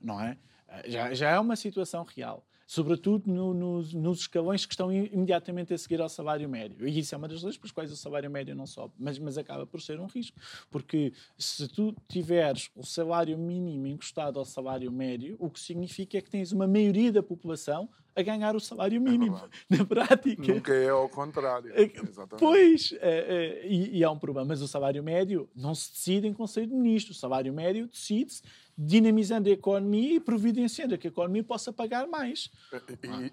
[0.00, 0.36] Não é?
[0.68, 5.74] Uh, já, já é uma situação real sobretudo no, nos, nos, escalões que estão imediatamente
[5.74, 6.88] a seguir ao salário médio.
[6.88, 9.36] E isso é uma das razões pelas quais o salário médio não sobe, mas, mas
[9.36, 10.38] acaba por ser um risco,
[10.70, 16.22] porque se tu tiveres o salário mínimo encostado ao salário médio, o que significa é
[16.22, 20.54] que tens uma maioria da população a ganhar o salário é mínimo, é na prática.
[20.54, 21.72] Nunca é ao contrário.
[21.74, 22.38] É, Exatamente.
[22.38, 26.32] Pois, é, e, e há um problema, mas o salário médio não se decide em
[26.32, 28.42] Conselho de Ministros, o salário médio decide-se
[28.84, 32.50] dinamizando a economia e providenciando que a economia possa pagar mais.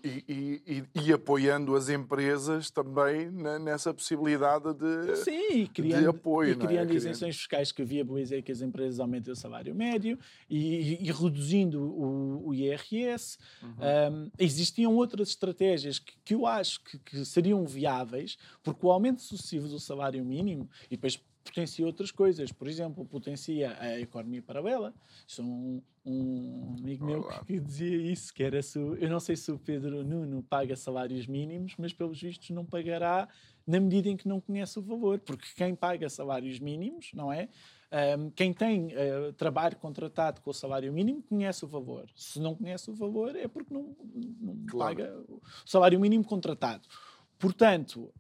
[0.04, 6.50] E, e, e, e apoiando as empresas também nessa possibilidade de, Sim, criando, de apoio.
[6.50, 6.56] E é?
[6.56, 6.96] criando é?
[6.96, 12.54] isenções fiscais que viabilizem que as empresas aumentem o salário médio e, reduzindo o, o
[12.54, 13.38] IRS.
[13.62, 13.70] Uhum.
[13.70, 19.22] Um, existiam outras estratégias que, que eu acho que, que seriam viáveis, porque o aumento
[19.22, 22.52] sucessivo do salário mínimo, e depois potencia outras coisas.
[22.52, 24.94] Por exemplo, potencia a economia paralela.
[25.28, 29.36] Sou um, um amigo meu que, que, dizia isso, que era se, eu não sei
[29.36, 33.28] se o Pedro Nuno paga salários mínimos, mas pelos vistos não pagará
[33.66, 37.50] na medida em que não conhece o valor, porque quem paga salários mínimos, não é?
[37.92, 42.08] Um, quem tem uh, trabalho contratado com o salário mínimo conhece o valor.
[42.16, 43.96] Se não conhece o valor é porque não,
[44.40, 44.96] não claro.
[44.96, 46.88] paga o salário mínimo contratado.
[47.40, 48.12] Portanto,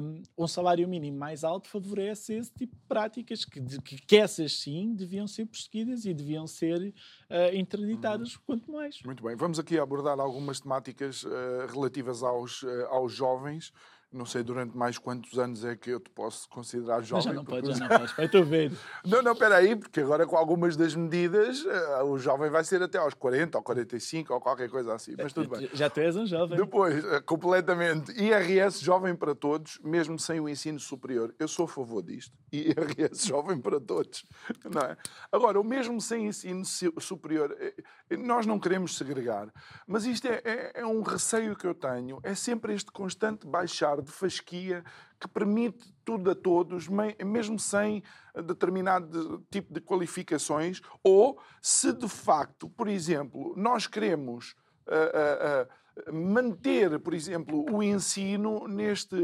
[0.00, 4.52] um, um, salário mínimo mais alto favorece esse tipo de práticas que, que, que essas
[4.52, 8.42] sim deviam ser perseguidas e deviam ser uh, interditadas uhum.
[8.46, 9.02] quanto mais.
[9.02, 13.72] Muito bem, vamos aqui abordar algumas temáticas uh, relativas aos, uh, aos jovens
[14.12, 17.16] não sei durante mais quantos anos é que eu te posso considerar jovem.
[17.16, 17.62] Mas já não porque...
[17.62, 18.16] pode, já não podes.
[18.16, 18.72] Vai tu ver.
[19.04, 22.82] Não, não, espera aí, porque agora com algumas das medidas uh, o jovem vai ser
[22.82, 25.68] até aos 40 ou 45 ou qualquer coisa assim, mas tudo bem.
[25.74, 26.56] Já tu és um jovem.
[26.56, 31.34] Depois, uh, completamente, IRS jovem para todos, mesmo sem o ensino superior.
[31.38, 32.34] Eu sou a favor disto.
[32.50, 34.24] IRS jovem para todos,
[34.64, 34.96] não é?
[35.30, 37.74] Agora, o mesmo sem ensino superior, eh,
[38.16, 39.52] nós não queremos segregar,
[39.86, 44.00] mas isto é, é, é um receio que eu tenho, é sempre este constante baixar
[44.00, 44.84] de fasquia
[45.20, 48.02] que permite tudo a todos, mesmo sem
[48.46, 54.54] determinado tipo de qualificações, ou se de facto, por exemplo, nós queremos
[54.86, 59.16] uh, uh, manter, por exemplo, o ensino neste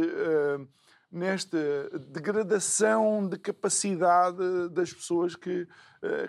[1.14, 1.56] nesta
[2.08, 5.68] degradação de capacidade das pessoas que,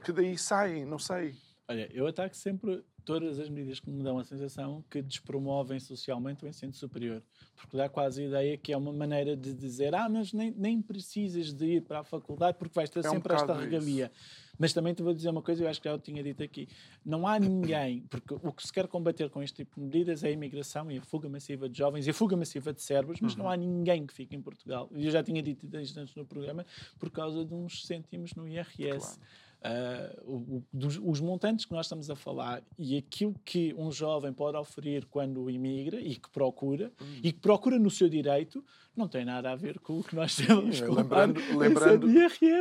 [0.03, 1.33] que daí saem, não sei.
[1.67, 6.43] Olha, eu ataco sempre todas as medidas que me dão a sensação que despromovem socialmente
[6.43, 7.23] o ensino superior.
[7.55, 10.81] Porque dá quase a ideia que é uma maneira de dizer ah, mas nem, nem
[10.81, 14.11] precisas de ir para a faculdade porque vais ter é sempre um esta regalia.
[14.13, 14.45] Isso.
[14.57, 16.67] Mas também te vou dizer uma coisa, eu acho que já eu tinha dito aqui.
[17.03, 20.29] Não há ninguém, porque o que se quer combater com este tipo de medidas é
[20.29, 23.33] a imigração e a fuga massiva de jovens e a fuga massiva de cérebros, mas
[23.33, 23.43] uhum.
[23.43, 24.89] não há ninguém que fique em Portugal.
[24.91, 26.65] Eu já tinha dito antes no programa,
[26.97, 28.75] por causa de uns cêntimos no IRS.
[28.75, 29.21] Claro.
[29.65, 34.31] Uh, o, dos, os montantes que nós estamos a falar e aquilo que um jovem
[34.31, 37.19] pode oferir quando imigra e que procura, hum.
[37.23, 38.63] e que procura no seu direito,
[38.95, 42.07] não tem nada a ver com o que nós temos lembrando, lembrando,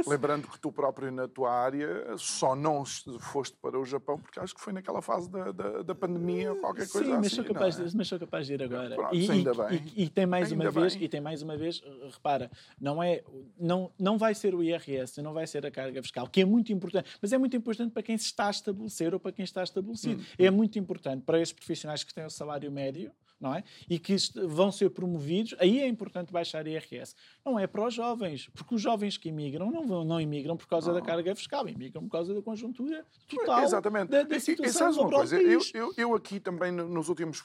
[0.06, 2.84] lembrando que tu próprio na tua área só não
[3.20, 6.60] foste para o Japão porque acho que foi naquela fase da, da, da pandemia ou
[6.60, 7.36] qualquer coisa Sim, mas assim.
[7.36, 7.84] Sou capaz é?
[7.84, 8.94] de, mas sou capaz de ir agora.
[8.94, 9.92] Pronto, e, ainda e, bem.
[9.94, 10.80] E, e, tem mais ainda uma bem.
[10.82, 13.22] vez, e tem mais uma vez, repara, não é,
[13.58, 16.72] não, não vai ser o IRS, não vai ser a carga fiscal, que é muito
[16.72, 19.62] importante, mas é muito importante para quem se está a estabelecer ou para quem está
[19.62, 20.22] estabelecido.
[20.22, 20.26] Hum.
[20.38, 23.62] É muito importante para esses profissionais que têm o salário médio, não é?
[23.88, 27.14] E que vão ser promovidos, aí é importante baixar IRS.
[27.44, 30.66] Não é para os jovens, porque os jovens que imigram não, vão, não imigram por
[30.66, 31.00] causa não.
[31.00, 34.08] da carga fiscal, imigram por causa da conjuntura total Exatamente.
[34.08, 37.42] da, da situação e, e, uma coisa, eu, eu, eu, aqui também nos últimos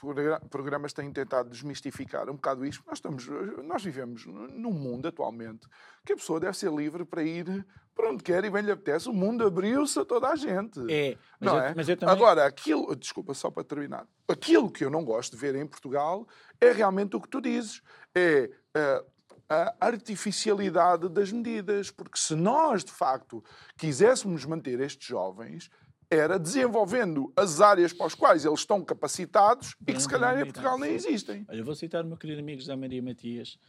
[0.50, 2.84] programas tenho tentado desmistificar um bocado isto.
[2.88, 3.28] Nós, estamos,
[3.66, 5.68] nós vivemos num mundo atualmente
[6.06, 7.66] que a pessoa deve ser livre para ir
[8.00, 9.10] para onde quer e bem lhe apetece.
[9.10, 10.80] O mundo abriu-se a toda a gente.
[10.90, 11.74] É, mas, não eu, é?
[11.76, 12.16] mas eu também...
[12.16, 16.26] Agora, aquilo, desculpa, só para terminar, aquilo que eu não gosto de ver em Portugal
[16.62, 17.82] é realmente o que tu dizes.
[18.16, 19.06] É uh,
[19.50, 21.92] a artificialidade das medidas.
[21.92, 23.44] Porque se nós, de facto,
[23.78, 25.70] quiséssemos manter estes jovens,
[26.10, 30.46] era desenvolvendo as áreas para as quais eles estão capacitados e que se calhar em
[30.46, 31.46] Portugal nem existem.
[31.50, 33.60] Olha, vou citar o meu querido amigo José Maria Matias,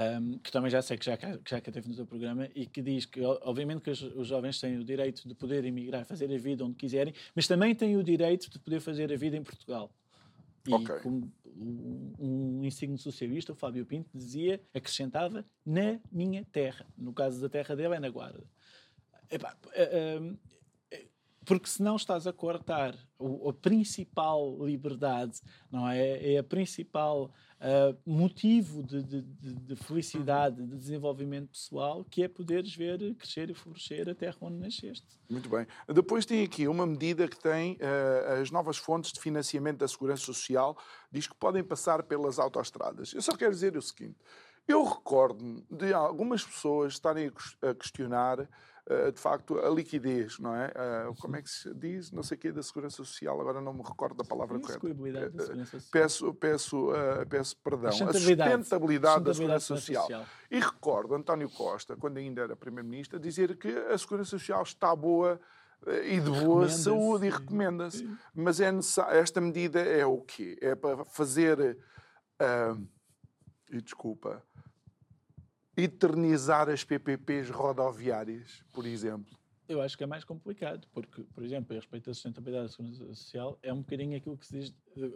[0.00, 2.80] um, que também já sei que já, que já teve no teu programa, e que
[2.80, 6.38] diz que, obviamente, que os, os, jovens têm o direito de poder emigrar, fazer a
[6.38, 9.90] vida onde quiserem, mas também têm o direito de poder fazer a vida em Portugal.
[10.66, 11.00] E okay.
[11.00, 16.86] como um, um insigne socialista, o Fábio Pinto, dizia, acrescentava, na minha terra.
[16.96, 18.44] No caso da terra dele, é na Guarda.
[19.30, 20.38] Epá, uh,
[21.44, 26.34] porque senão estás a cortar o, a principal liberdade, não é?
[26.34, 32.74] É a principal uh, motivo de, de, de, felicidade, de desenvolvimento pessoal, que é poderes
[32.74, 35.06] ver crescer e florescer a terra onde nasceste.
[35.28, 35.66] Muito bem.
[35.88, 40.24] Depois tem aqui uma medida que tem uh, as novas fontes de financiamento da Segurança
[40.24, 40.76] Social,
[41.10, 43.12] diz que podem passar pelas autoestradas.
[43.12, 44.16] Eu só quero dizer o seguinte,
[44.66, 47.30] eu recordo-me de algumas pessoas estarem
[47.62, 48.48] a questionar
[48.86, 50.68] eh, de facto, a liquidez, não é?
[51.08, 52.10] Uh, como é que se diz?
[52.10, 54.86] Não sei o quê, da Segurança Social, agora não me recordo da palavra correta.
[54.86, 57.88] Uh, peço, peço, uh, peço perdão.
[57.88, 60.02] A sustentabilidade, a sustentabilidade da Segurança Social.
[60.02, 60.26] Social.
[60.50, 65.40] E recordo António Costa, quando ainda era Primeiro-Ministro, dizer que a Segurança Social está boa
[65.86, 68.08] eh, e de boa saúde e recomenda-se.
[68.34, 68.70] Mas é
[69.10, 70.58] esta medida é o quê?
[70.60, 71.78] É para fazer,
[72.40, 72.88] uh,
[73.70, 74.42] e desculpa,
[75.82, 79.39] eternizar as PPPs rodoviárias, por exemplo
[79.70, 83.06] eu acho que é mais complicado, porque, por exemplo, a respeito da sustentabilidade da segurança
[83.14, 84.74] social, é um bocadinho aquilo que se diz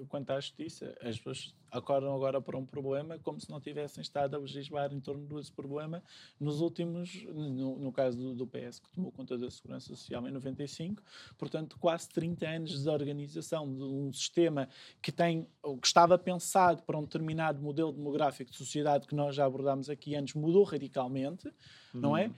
[0.08, 0.96] quanto à justiça.
[1.00, 5.00] As pessoas acordam agora para um problema como se não tivessem estado a legislar em
[5.00, 6.02] torno desse problema
[6.38, 10.30] nos últimos, no, no caso do, do, PS, que tomou conta da segurança social em
[10.30, 11.02] 95,
[11.36, 14.68] portanto, quase 30 anos de organização de um sistema
[15.02, 15.48] que tem,
[15.80, 20.14] que estava pensado para um determinado modelo demográfico de sociedade que nós já abordámos aqui
[20.14, 21.48] antes, mudou radicalmente,
[21.92, 22.00] uhum.
[22.00, 22.30] não é?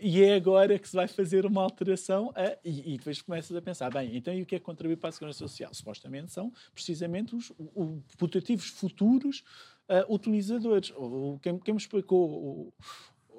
[0.00, 3.60] E é agora que se vai fazer uma alteração uh, e, e, depois começas a
[3.60, 5.74] pensar, bem, então e o que é que contribui para a segurança social?
[5.74, 9.42] Supostamente são precisamente os, os putativos futuros
[9.88, 10.92] uh, utilizadores.
[10.96, 12.72] O, quem, quem me explicou o,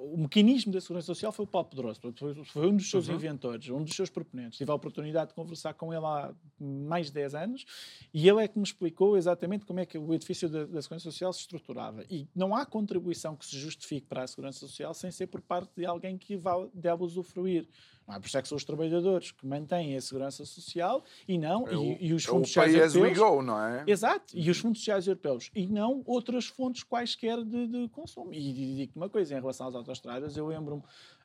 [0.01, 1.99] o mecanismo da segurança social foi o Paulo Pedroso,
[2.45, 3.15] foi um dos seus uhum.
[3.15, 4.57] inventores, um dos seus proponentes.
[4.57, 7.65] Tive a oportunidade de conversar com ele há mais de 10 anos
[8.13, 11.03] e ele é que me explicou exatamente como é que o edifício da, da segurança
[11.03, 12.05] social se estruturava.
[12.09, 15.71] E não há contribuição que se justifique para a segurança social sem ser por parte
[15.75, 17.67] de alguém que vá, deve usufruir.
[18.09, 21.37] Não é por isso é que são os trabalhadores que mantêm a segurança social e
[21.37, 23.19] não é o, e, e, os é fundos sociais europeus.
[23.19, 23.83] Go, não é?
[23.85, 28.33] Exato, e os fundos sociais europeus e não outras fontes quaisquer de, de consumo.
[28.33, 30.81] E digo-te uma coisa em relação às autostradas, eu lembro-me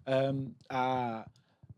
[0.07, 0.53] um,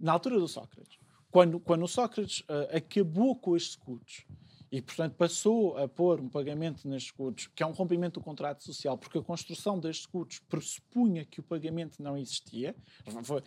[0.00, 0.98] na altura do Sócrates,
[1.30, 4.26] quando, quando o Sócrates uh, acabou com os escudos
[4.70, 8.64] e, portanto, passou a pôr um pagamento nas escudos, que é um rompimento do contrato
[8.64, 12.74] social, porque a construção das escudos pressupunha que o pagamento não existia.
[13.22, 13.42] Foi,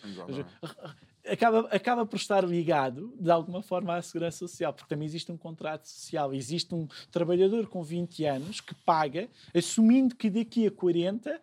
[1.27, 5.37] acaba, acaba por estar ligado, de alguma forma, à segurança social, porque também existe um
[5.37, 6.33] contrato social.
[6.33, 11.41] Existe um trabalhador com 20 anos que paga, assumindo que daqui a 40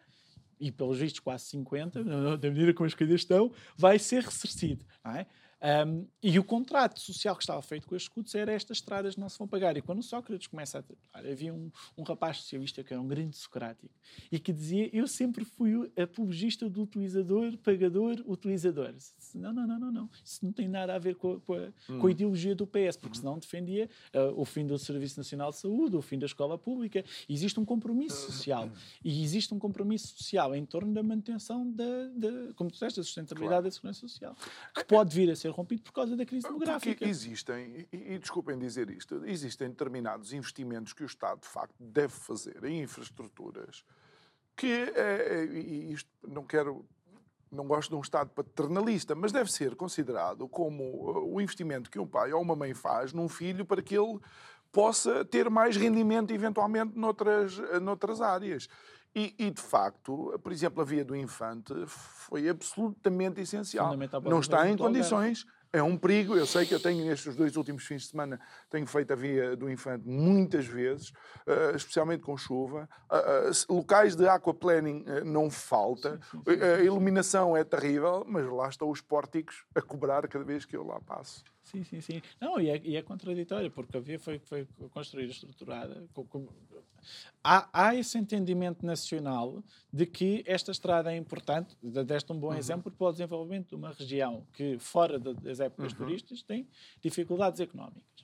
[0.59, 4.85] e pelos vistos quase 50, da maneira como as coisas estão, vai ser ressarcido.
[5.05, 5.27] É?
[5.63, 9.29] Um, e o contrato social que estava feito com os escudos era estas estradas não
[9.29, 9.77] se vão pagar.
[9.77, 13.37] E quando Sócrates começa a trabalhar, havia um, um rapaz socialista que era um grande
[13.37, 13.93] socrático
[14.31, 18.93] e que dizia: Eu sempre fui apologista do utilizador, pagador, utilizador.
[18.93, 20.11] Disse, não, não, não, não, não.
[20.25, 21.99] Isso não tem nada a ver com a, com a, hum.
[22.01, 25.57] com a ideologia do PS, porque senão defendia uh, o fim do Serviço Nacional de
[25.57, 27.05] Saúde, o fim da escola pública.
[27.29, 28.71] Existe um compromisso social.
[29.05, 33.05] E existe um compromisso social em torno da manutenção da, da como tu disseste, da
[33.05, 33.65] sustentabilidade claro.
[33.65, 34.37] da segurança social,
[34.75, 36.93] que pode vir a ser ser rompido por causa da crise demográfica.
[36.93, 41.75] Porque existem, e, e, desculpem dizer isto, existem determinados investimentos que o Estado, de facto,
[41.79, 43.85] deve fazer em infraestruturas
[44.57, 46.85] que, é, e isto não quero
[47.53, 51.99] não gosto de um Estado paternalista, mas deve ser considerado como uh, o investimento que
[51.99, 54.19] um pai ou uma mãe faz num filho para que ele
[54.73, 58.69] possa ter mais rendimento, eventualmente, noutras, noutras áreas.
[59.17, 63.97] E, e, de facto, por exemplo, a via do infante foi absolutamente essencial.
[64.25, 65.47] Não está em condições.
[65.73, 66.37] É um perigo.
[66.37, 69.57] Eu sei que eu tenho nestes dois últimos fins de semana tenho feito a via
[69.57, 71.15] do infante muitas vezes,
[71.47, 72.87] uh, especialmente com chuva.
[73.11, 76.21] Uh, uh, locais de aquaplaning não falta.
[76.31, 80.45] Sim, sim, sim, a iluminação é terrível, mas lá estão os pórticos a cobrar cada
[80.45, 81.43] vez que eu lá passo.
[81.67, 82.23] Sim, sim, sim.
[82.41, 86.07] Não, e é, e é contraditório, porque a via foi, foi construída, estruturada.
[86.15, 86.49] Com, com...
[87.43, 92.57] Há, há esse entendimento nacional de que esta estrada é importante, deste um bom uhum.
[92.57, 95.99] exemplo para o desenvolvimento de uma região que, fora das épocas uhum.
[95.99, 96.69] turísticas, tem
[97.03, 98.16] dificuldades económicas.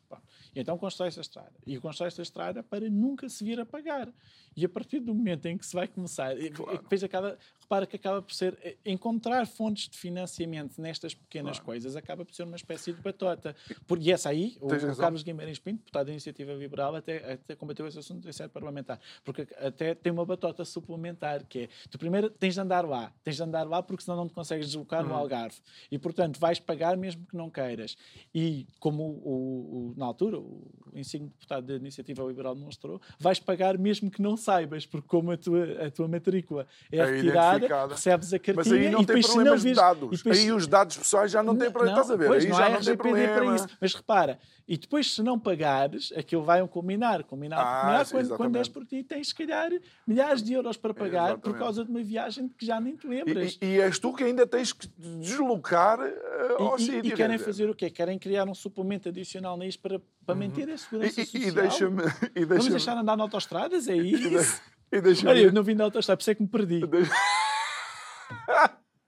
[0.55, 1.53] E então constrói essa estrada.
[1.67, 4.13] E constrói essa estrada para nunca se vir a pagar.
[4.55, 6.79] E a partir do momento em que se vai começar, claro.
[6.79, 11.65] depois acaba, repara que acaba por ser, eh, encontrar fontes de financiamento nestas pequenas claro.
[11.65, 13.57] coisas acaba por ser uma espécie de batota.
[13.99, 17.87] e essa aí, o, o, Carlos Guimarães Pinto, deputado da Iniciativa Liberal, até, até combateu
[17.87, 19.01] esse assunto em sede parlamentar.
[19.25, 23.37] Porque até tem uma batota suplementar, que é, tu primeiro tens de andar lá, tens
[23.37, 25.09] de andar lá porque senão não te consegues deslocar uhum.
[25.09, 25.57] no Algarve.
[25.91, 27.97] E, portanto, vais pagar mesmo que não queiras.
[28.35, 33.79] E, como o, o na altura, o insigne deputado da Iniciativa Liberal demonstrou, vais pagar
[33.79, 38.33] mesmo que não saibas, porque como a tua, a tua matrícula é, é retirada, recebes
[38.33, 40.19] a cartinha Mas aí não e tem problemas de dados.
[40.19, 40.39] Depois...
[40.39, 42.27] Aí os dados pessoais já não têm problema, estás a ver?
[42.27, 43.35] Pois, aí não já não tem problema.
[43.35, 43.69] para isso.
[43.81, 47.25] Mas repara, e depois, se não pagares, aquilo vai um combinar.
[47.25, 49.71] Combinar, ah, combinar sim, quando, quando és por ti, tens, se calhar,
[50.07, 51.43] milhares de euros para pagar exatamente.
[51.43, 53.59] por causa de uma viagem que já nem te lembras.
[53.61, 57.07] E, e, e és tu que ainda tens que deslocar uh, ao e, sítio.
[57.07, 57.91] E querem fazer o quê?
[57.91, 60.01] Querem criar um suplemento adicional nisto para,
[60.35, 60.49] para uhum.
[60.49, 61.43] manter a segurança e, social.
[61.43, 62.03] E deixa-me...
[62.03, 63.89] Deixa Vamos deixar andar na autostradas?
[63.89, 64.61] É isso?
[64.91, 66.81] E deixa Olha, eu não vim da autostrada, por isso é que me perdi.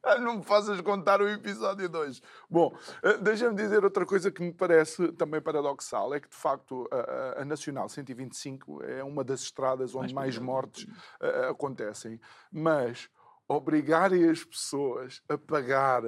[0.21, 2.23] Não me faças contar o episódio 2.
[2.49, 6.89] Bom, eh, deixa-me dizer outra coisa que me parece também paradoxal: é que, de facto,
[6.91, 12.21] a, a Nacional 125 é uma das estradas onde mais, mais mortes uh, acontecem.
[12.53, 13.09] Mas
[13.49, 16.03] obrigarem as pessoas a pagar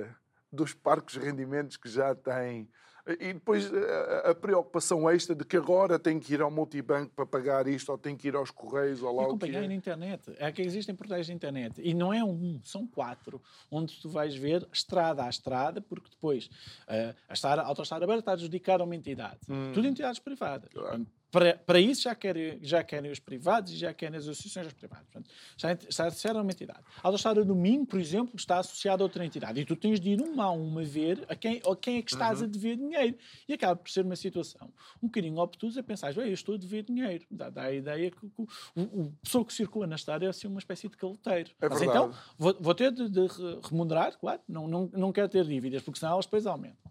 [0.53, 2.69] dos parques rendimentos que já têm.
[3.07, 7.25] E depois a, a, preocupação extra de que agora tem que ir ao multibanco para
[7.25, 10.33] pagar isto, ou tem que ir aos correios, ou lá e acompanhar na internet.
[10.39, 11.81] É que existem portais de internet.
[11.81, 13.41] E não é um, são quatro,
[13.71, 16.47] onde tu vais ver estrada a estrada, porque depois
[16.89, 19.39] uh, a, estrada, a autoestrada aberta está a adjudicar a uma entidade.
[19.49, 19.71] Hum.
[19.73, 20.71] Tudo entidades privadas.
[20.73, 21.07] Claro
[21.37, 24.73] para, para isso já querem, já querem os privados e já querem as associações dos
[24.73, 25.07] privados.
[25.13, 26.81] Portanto, está, está associada a uma entidade.
[27.03, 29.61] A autostrada do Minho, por exemplo, está associada a outra entidade.
[29.61, 32.11] E tu tens de ir uma a uma ver a quem, a quem é que
[32.11, 32.47] estás uhum.
[32.47, 33.19] a dever dinheiro.
[33.47, 34.73] E acaba por ser uma situação
[35.03, 37.27] um bocadinho obtusa, pensar, eu estou a dever dinheiro.
[37.31, 40.49] Dá, dá a ideia que o, o, o pessoa que circula na estrada é assim
[40.49, 41.51] uma espécie de caloteiro.
[41.61, 43.27] É Mas então, vou, vou ter de, de,
[43.63, 46.91] remunerar, claro, não, não, não quero ter dívidas, porque senão elas depois aumentam.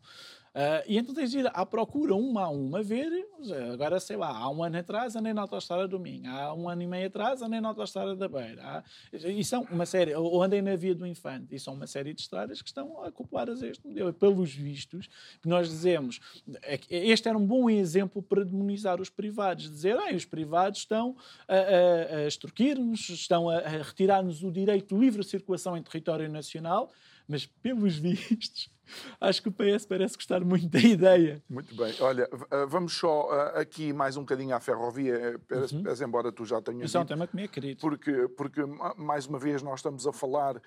[0.56, 3.12] Uh, e então tens de ir à procura uma a uma, ver.
[3.74, 6.82] Agora, sei lá, há um ano atrás andei na autostrada do Minho, há um ano
[6.82, 8.64] e meio atrás andei na autostrada da Beira.
[8.64, 12.14] Há, e são uma série, ou andei na Via do Infante, e são uma série
[12.14, 14.10] de estradas que estão acopladas a este modelo.
[14.10, 15.10] E pelos vistos,
[15.46, 16.22] nós dizemos,
[16.62, 21.18] é este era um bom exemplo para demonizar os privados, dizer, ah, os privados estão
[21.50, 26.30] a, a, a extorquir-nos, estão a, a retirar-nos o direito de livre circulação em território
[26.30, 26.90] nacional,
[27.28, 28.70] mas pelos vistos
[29.20, 31.44] Acho que o PS parece gostar muito da ideia.
[31.50, 31.94] Muito bem.
[32.00, 36.06] Olha, eh, vamos só eh, aqui mais um bocadinho à ferrovia, eh, uhum.
[36.06, 37.82] embora tu já tenhas Isso é um tema que me é querido.
[37.82, 38.62] Porque, porque,
[38.98, 40.62] mais uma vez, nós estamos a falar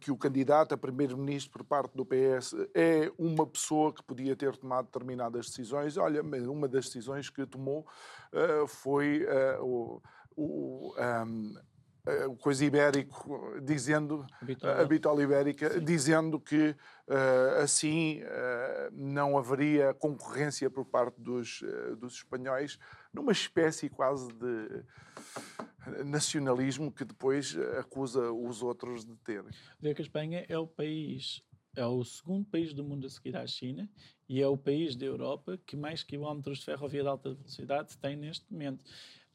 [0.00, 4.56] que o candidato a primeiro-ministro por parte do PS é uma pessoa que podia ter
[4.56, 5.96] tomado determinadas decisões.
[5.96, 7.86] Olha, uma das decisões que tomou
[8.66, 9.26] foi
[9.60, 10.00] o,
[10.36, 11.54] o um,
[12.28, 14.26] o coisa ibérico dizendo
[14.62, 15.84] a bitola ibérica Sim.
[15.84, 16.76] dizendo que
[17.08, 22.78] uh, assim uh, não haveria concorrência por parte dos, uh, dos espanhóis
[23.12, 24.84] numa espécie quase de
[26.04, 29.50] nacionalismo que depois acusa os outros de terem.
[29.80, 31.42] Ver que a Espanha é o país
[31.76, 33.88] é o segundo país do mundo a seguir à China
[34.28, 38.16] e é o país da Europa que mais quilómetros de ferrovia de alta velocidade tem
[38.16, 38.84] neste momento.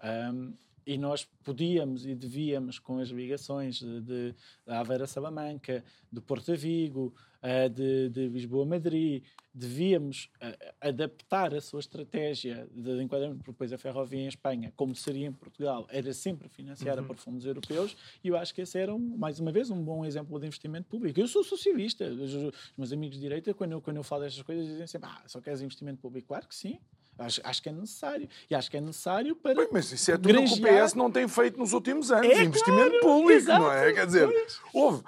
[0.01, 0.53] Um,
[0.89, 4.35] e nós podíamos e devíamos, com as ligações de, de
[4.65, 7.13] Aveira Salamanca, de Porto Vigo,
[7.43, 9.23] uh, de, de Lisboa a Madrid,
[9.53, 14.95] devíamos uh, adaptar a sua estratégia de enquadramento, porque depois a ferrovia em Espanha, como
[14.95, 17.07] seria em Portugal, era sempre financiada uhum.
[17.07, 20.03] por fundos europeus, e eu acho que esse era, um, mais uma vez, um bom
[20.03, 21.19] exemplo de investimento público.
[21.19, 24.41] Eu sou socialista, os, os meus amigos de direita, quando eu, quando eu falo destas
[24.41, 26.29] coisas, dizem sempre, ah, só queres investimento público?
[26.29, 26.79] Claro que sim.
[27.19, 28.29] Acho, acho, que é necessário.
[28.49, 29.55] E acho que é necessário para.
[29.55, 30.73] Bem, mas isso é tudo granjear...
[30.73, 32.25] que o PS não tem feito nos últimos anos.
[32.25, 33.93] É, investimento claro, público, exato, não é?
[33.93, 35.03] Quer dizer, houve.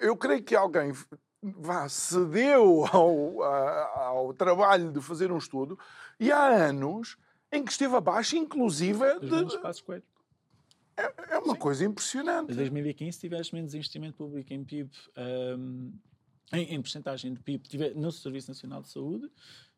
[0.00, 0.92] Eu creio que alguém
[1.42, 5.78] vá, cedeu ao, ao trabalho de fazer um estudo
[6.18, 7.16] e há anos
[7.52, 8.98] em que esteve abaixo, inclusive.
[9.20, 10.06] De...
[10.96, 11.60] É, é uma Sim.
[11.60, 12.52] coisa impressionante.
[12.52, 14.90] Em 2015 tiveste menos investimento público em PIB,
[15.58, 15.92] um,
[16.52, 19.30] em, em porcentagem de PIB, no Serviço Nacional de Saúde,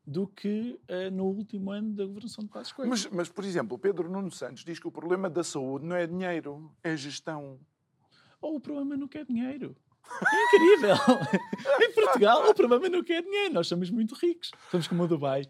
[0.08, 2.88] do que uh, no último ano da governação de Passos Coelho.
[2.88, 6.06] Mas, mas, por exemplo, Pedro Nuno Santos diz que o problema da saúde não é
[6.06, 7.60] dinheiro, é gestão.
[8.40, 9.76] Ou o problema não quer dinheiro.
[10.08, 10.96] É incrível!
[11.82, 13.52] em Portugal, o problema não quer dinheiro.
[13.52, 14.50] Nós somos muito ricos.
[14.70, 15.42] Somos como o Dubai.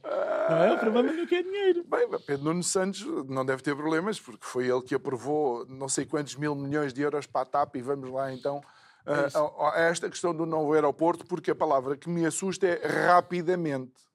[0.50, 0.72] Não é?
[0.72, 1.84] O problema não quer dinheiro.
[1.84, 6.04] Bem, Pedro Nuno Santos não deve ter problemas, porque foi ele que aprovou não sei
[6.04, 8.60] quantos mil milhões de euros para a TAP e vamos lá então
[9.06, 13.06] é a, a esta questão do novo aeroporto, porque a palavra que me assusta é
[13.06, 14.07] rapidamente.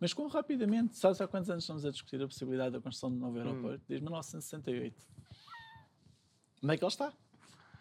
[0.00, 3.16] Mas como rapidamente, sabes há quantos anos estamos a discutir a possibilidade da construção de
[3.16, 3.40] um novo hum.
[3.40, 3.78] aeroporto?
[3.78, 3.86] Hum.
[3.88, 4.96] Desde 1968.
[6.62, 7.12] Onde é que ele está?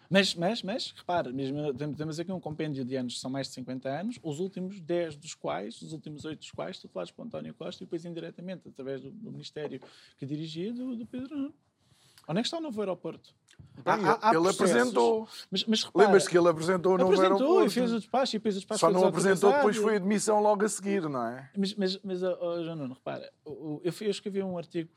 [0.10, 3.54] Mas, mas, mas, repara, mesmo, temos aqui um compêndio de anos que são mais de
[3.56, 7.54] 50 anos, os últimos 10 dos quais, os últimos 8 dos quais, tutelados por António
[7.54, 9.82] Costa e depois indiretamente, através do, do Ministério
[10.18, 11.56] que dirigia, do, do Pedro Nuno.
[12.26, 13.36] Onde é que está o novo aeroporto?
[13.84, 15.30] Bem, há, há ele apresentou.
[15.50, 17.68] Mas, mas Lembras-te que ele apresentou o novo apresentou aeroporto?
[17.68, 20.42] e fez o despacho e depois o despacho Só não apresentou, depois foi a demissão
[20.42, 21.50] logo a seguir, não é?
[21.56, 24.90] Mas, mas, mas oh, João Nuno, repara, eu, eu escrevi um artigo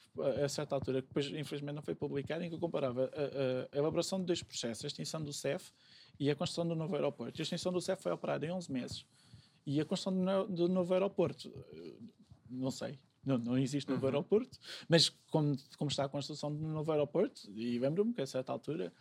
[0.44, 3.76] a certa altura, que depois infelizmente não foi publicado, em que eu comparava a, a,
[3.76, 5.70] a elaboração de dois processos, a extinção do CEF
[6.18, 7.40] e a construção do novo aeroporto.
[7.40, 9.06] A extinção do CEF foi operada em 11 meses.
[9.64, 11.52] E a construção do, do novo aeroporto,
[12.50, 14.08] não sei, não, não existe novo uhum.
[14.08, 14.58] aeroporto,
[14.88, 18.92] mas como, como está a construção do novo aeroporto, e lembro-me que a certa altura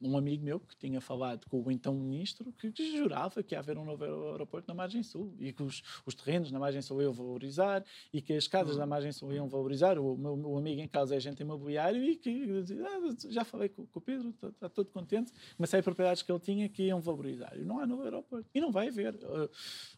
[0.00, 3.58] um amigo meu que tinha falado com o então ministro que, que, jurava que ia
[3.58, 7.02] haver um novo aeroporto na margem sul e que os, os terrenos na margem sul
[7.02, 8.80] iam valorizar e que as casas uhum.
[8.80, 9.98] na margem sul iam valorizar.
[9.98, 12.46] O meu o amigo em casa é agente imobiliário e que
[12.84, 15.32] ah, já falei com, com o Pedro, está, está todo contente.
[15.58, 17.56] Uma série de propriedades que ele tinha que iam valorizar.
[17.56, 18.48] E não há novo aeroporto.
[18.54, 19.14] E não vai haver.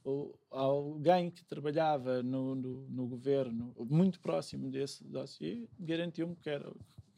[0.04, 6.72] Uh, alguém que trabalhava no, no, no governo muito próximo desse dossiê garantiu-me que era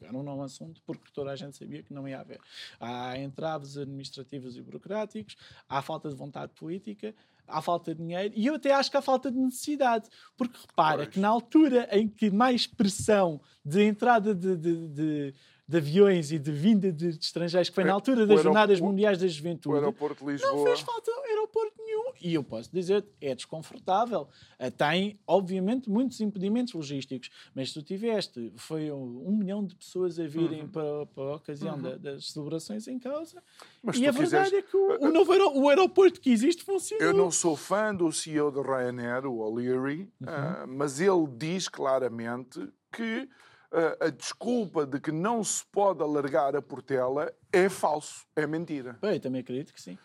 [0.05, 2.39] era um não assunto, porque toda a gente sabia que não ia haver.
[2.79, 5.35] Há entraves administrativos e burocráticos,
[5.67, 7.13] há falta de vontade política,
[7.47, 10.09] há falta de dinheiro e eu até acho que há falta de necessidade.
[10.35, 11.09] Porque repara pois.
[11.09, 15.33] que na altura em que mais pressão de entrada de, de, de
[15.67, 19.27] de aviões e de vinda de, estrangeiros, que foi na altura das Jornadas Mundiais da
[19.27, 20.53] Juventude, o aeroporto de Lisboa.
[20.53, 21.86] não fez falta aeroporto nenhum.
[22.21, 24.27] E eu posso dizer, é desconfortável.
[24.59, 30.19] Eh, tem, obviamente, muitos impedimentos logísticos, mas se tu tiveste, foi um milhão de pessoas
[30.19, 30.69] a virem uhum.
[30.69, 31.81] para, para, a ocasião uhum.
[31.81, 33.41] da, das celebrações em causa.
[33.83, 37.03] Mas e a verdade é que o, o, novo aer o aeroporto que existe funciona.
[37.03, 40.27] Eu não sou fã do CEO do Ryanair, o O'Leary, uhum.
[40.27, 43.29] uh, mas ele diz claramente que
[43.71, 48.97] uh, a desculpa de que não se pode alargar a portela é falso, é mentira.
[49.01, 49.97] Eu também acredito que sim.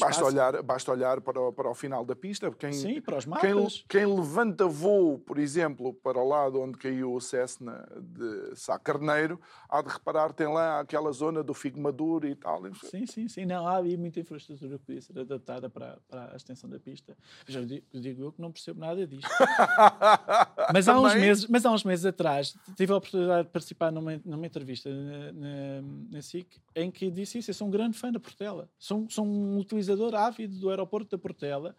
[0.00, 2.50] Basta olhar, basta olhar para, o, para o final da pista.
[2.52, 3.84] Quem, sim, para os mapas.
[3.88, 8.78] Quem, quem, levanta voo, por exemplo, para o lado onde caiu o Cessna de Sá
[8.78, 12.62] Carneiro, há de reparar, tem lá aquela zona do figo maduro e tal.
[12.74, 13.44] Sim, sim, sim.
[13.44, 17.16] Não, há muita infraestrutura que podia ser adaptada para, para a extensão da pista.
[17.46, 19.28] Já digo, digo eu que não percebo nada disto.
[20.72, 24.20] mas, há uns meses, mas há uns meses atrás tive a oportunidade de participar numa,
[24.24, 27.50] numa entrevista na, na, na SIC em que disse isso.
[27.50, 28.68] Eu sou um grande fã da Portela.
[28.78, 31.76] Sou, sou um utilizador ávido do aeroporto da Portela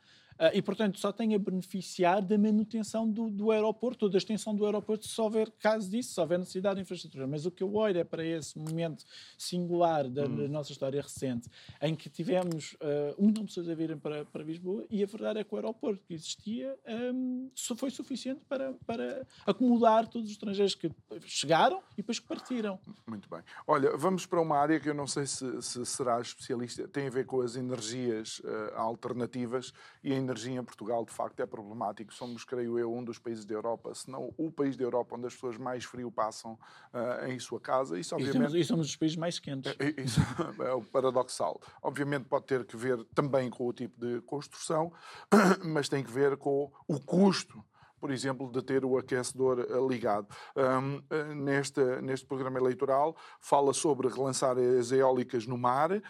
[0.54, 4.66] e, portanto, só tem a beneficiar da manutenção do, do aeroporto, ou da extensão do
[4.66, 7.28] aeroporto, se houver caso disso, se houver necessidade de infraestrutura.
[7.28, 9.04] Mas o que eu olho é para esse momento
[9.38, 10.36] singular da, hum.
[10.36, 11.50] da nossa história recente,
[11.82, 15.06] em que tivemos uh, um milhão de pessoas a virem para, para Lisboa, e a
[15.06, 16.78] verdade é que o aeroporto que existia
[17.14, 20.92] um, só foi suficiente para, para acomodar todos os estrangeiros que
[21.26, 22.80] chegaram e depois que partiram.
[23.06, 23.42] Muito bem.
[23.66, 27.10] Olha, vamos para uma área que eu não sei se, se será especialista, tem a
[27.10, 29.74] ver com as energias uh, alternativas
[30.04, 32.14] e a energia em Portugal, de facto, é problemático.
[32.14, 35.28] Somos, creio eu, um dos países da Europa, se não o país da Europa onde
[35.28, 36.54] as pessoas mais frio passam
[36.94, 37.98] uh, em sua casa.
[37.98, 39.76] Isso, obviamente, e, somos, e somos os países mais quentes.
[39.80, 40.20] É, é, isso
[40.62, 41.62] é o paradoxal.
[41.82, 44.92] Obviamente pode ter que ver também com o tipo de construção,
[45.64, 47.64] mas tem que ver com o custo
[48.00, 50.28] por exemplo, de ter o aquecedor eh, ligado.
[50.56, 56.02] Um, eh, neste, neste programa eleitoral fala sobre relançar as eólicas no mar, uh,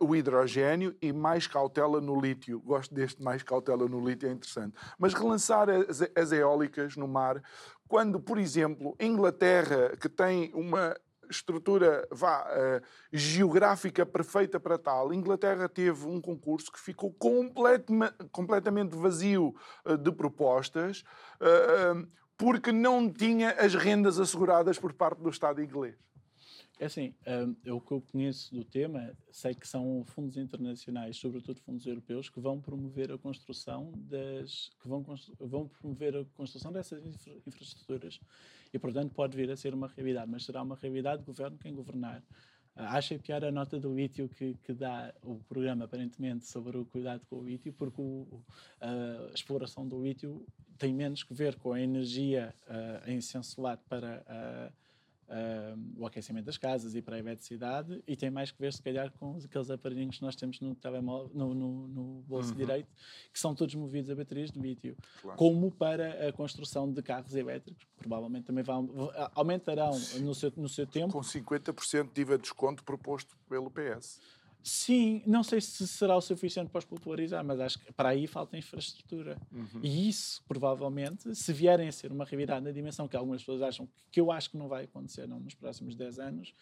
[0.00, 2.60] o hidrogênio e mais cautela no lítio.
[2.60, 4.74] Gosto deste mais cautela no lítio, é interessante.
[4.98, 7.42] Mas relançar as, as eólicas no mar,
[7.88, 10.96] quando, por exemplo, Inglaterra, que tem uma
[11.32, 15.12] estrutura vá, uh, geográfica perfeita para tal.
[15.12, 17.12] Inglaterra teve um concurso que ficou
[18.30, 19.54] completamente vazio
[19.84, 21.02] uh, de propostas
[21.40, 22.06] uh,
[22.36, 25.96] porque não tinha as rendas asseguradas por parte do Estado inglês.
[26.78, 27.14] É assim,
[27.68, 32.40] o que eu conheço do tema, sei que são fundos internacionais, sobretudo fundos europeus, que
[32.40, 35.04] vão promover a construção das, que vão,
[35.38, 38.18] vão promover a construção dessas infra, infraestruturas
[38.72, 42.22] e, portanto, pode vir a ser uma realidade, mas será uma realidade governo quem governar.
[42.74, 46.86] Uh, achei pior a nota do lítio que, que, dá o programa, aparentemente, sobre o
[46.86, 48.42] cuidado com o lítio, porque o,
[48.80, 50.46] a exploração do lítio
[50.78, 54.70] tem menos que ver com a energia uh, em sensolado para a
[55.28, 58.82] uh, o aquecimento das casas e para a eletricidade e tem mais que ver, se
[58.82, 62.56] calhar, com aqueles aparelhinhos que nós temos no telemóvel, no, no, no bolso uhum.
[62.56, 62.88] direito,
[63.32, 65.38] que são todos movidos a baterias de lítio, claro.
[65.38, 68.88] como para a construção de carros elétricos, provavelmente também vão,
[69.34, 71.12] aumentarão no seu, no seu tempo.
[71.12, 74.20] Com 50% de IVA de desconto proposto pelo PS.
[74.62, 78.26] Sim, não sei se será o suficiente para os popularizar, mas acho que para aí
[78.26, 79.36] falta infraestrutura.
[79.50, 79.80] Uhum.
[79.82, 83.88] E isso, provavelmente, se vierem a ser uma realidade na dimensão que algumas pessoas acham,
[84.10, 86.54] que eu acho que não vai acontecer não, nos próximos 10 anos,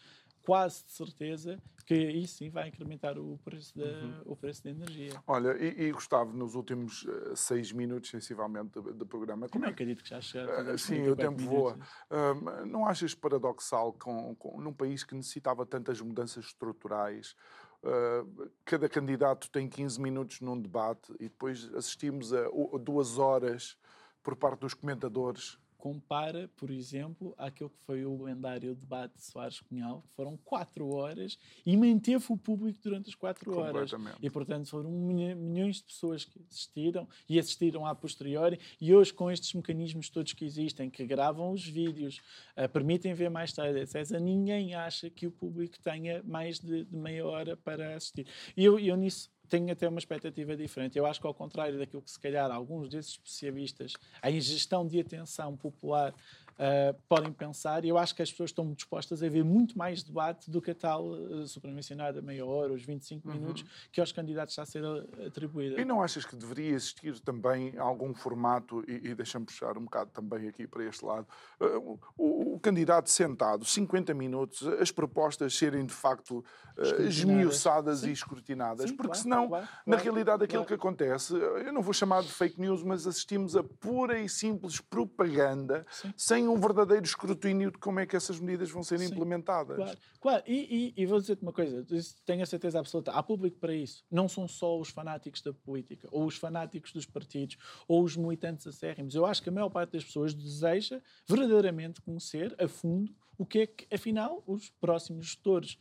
[0.43, 4.23] quase de certeza que isso sim vai incrementar o preço da, uhum.
[4.27, 5.13] o preço da energia.
[5.27, 9.49] Olha, e, e Gustavo, nos últimos uh, seis minutos, sensivelmente, do, programa...
[9.49, 10.75] Como é que acredito que já chega?
[10.75, 11.79] Uh, sim, o tempo voa.
[12.11, 17.35] Uh, não achas paradoxal com, com, num país que necessitava tantas mudanças estruturais
[17.83, 23.79] Uh, cada candidato tem 15 minutos num debate e depois assistimos a, a duas horas
[24.23, 29.61] por parte dos comentadores compara, por exemplo, àquele que foi o lendário debate de Soares
[29.61, 33.91] Cunhal, que foram quatro horas e manteve o público durante as quatro horas.
[34.21, 38.61] E, portanto, foram milhões de pessoas que assistiram e assistiram a posteriori.
[38.81, 42.21] E hoje, com estes mecanismos todos que existem, que gravam os vídeos,
[42.57, 46.97] uh, permitem ver mais tarde, etc., ninguém acha que o público tenha mais de, de
[46.97, 48.27] meia hora para assistir.
[48.55, 50.97] E eu, eu nisso tenho até uma expectativa diferente.
[50.97, 53.95] Eu acho que, ao contrário daquilo que, se calhar, alguns desses especialistas
[54.25, 56.15] em gestão de atenção popular
[56.61, 60.03] uh, podem pensar, e eu acho que as pessoas estão dispostas a ver muito mais
[60.03, 63.35] debate do que a tal uh, supramencionada meia hora, os 25 uhum.
[63.35, 64.85] minutos, que aos candidatos está a ser
[65.27, 65.81] atribuída.
[65.81, 70.11] E não achas que deveria existir também algum formato, e, e deixa-me puxar um bocado
[70.11, 71.27] também aqui para este lado,
[71.61, 76.45] uh, o, o, candidato sentado, 50 minutos, as propostas serem de facto
[76.77, 81.35] uh, esmiuçadas e escrutinadas, Sim, porque claro, senão, claro, na claro, realidade, aquilo que acontece,
[81.35, 86.13] eu não vou chamar de fake news, mas assistimos a pura e simples propaganda, Sim.
[86.17, 89.07] sem um verdadeiro escrutínio de como é que essas medidas vão ser Sim.
[89.07, 89.77] implementadas.
[89.77, 90.43] Claro, claro.
[90.47, 91.87] E, e, e vou dizer-te uma coisa,
[92.25, 94.05] tenho a certeza absoluta, há público para isso.
[94.11, 98.67] Não são só os fanáticos da política, ou os fanáticos dos partidos, ou os militantes
[98.67, 99.15] acérrimos.
[99.15, 103.61] Eu acho que a maior parte das pessoas deseja verdadeiramente conhecer a fundo o que
[103.61, 105.79] é que, afinal, os próximos gestores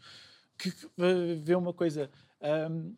[0.57, 0.73] que
[1.41, 2.09] vê uma coisa.
[2.69, 2.95] Um,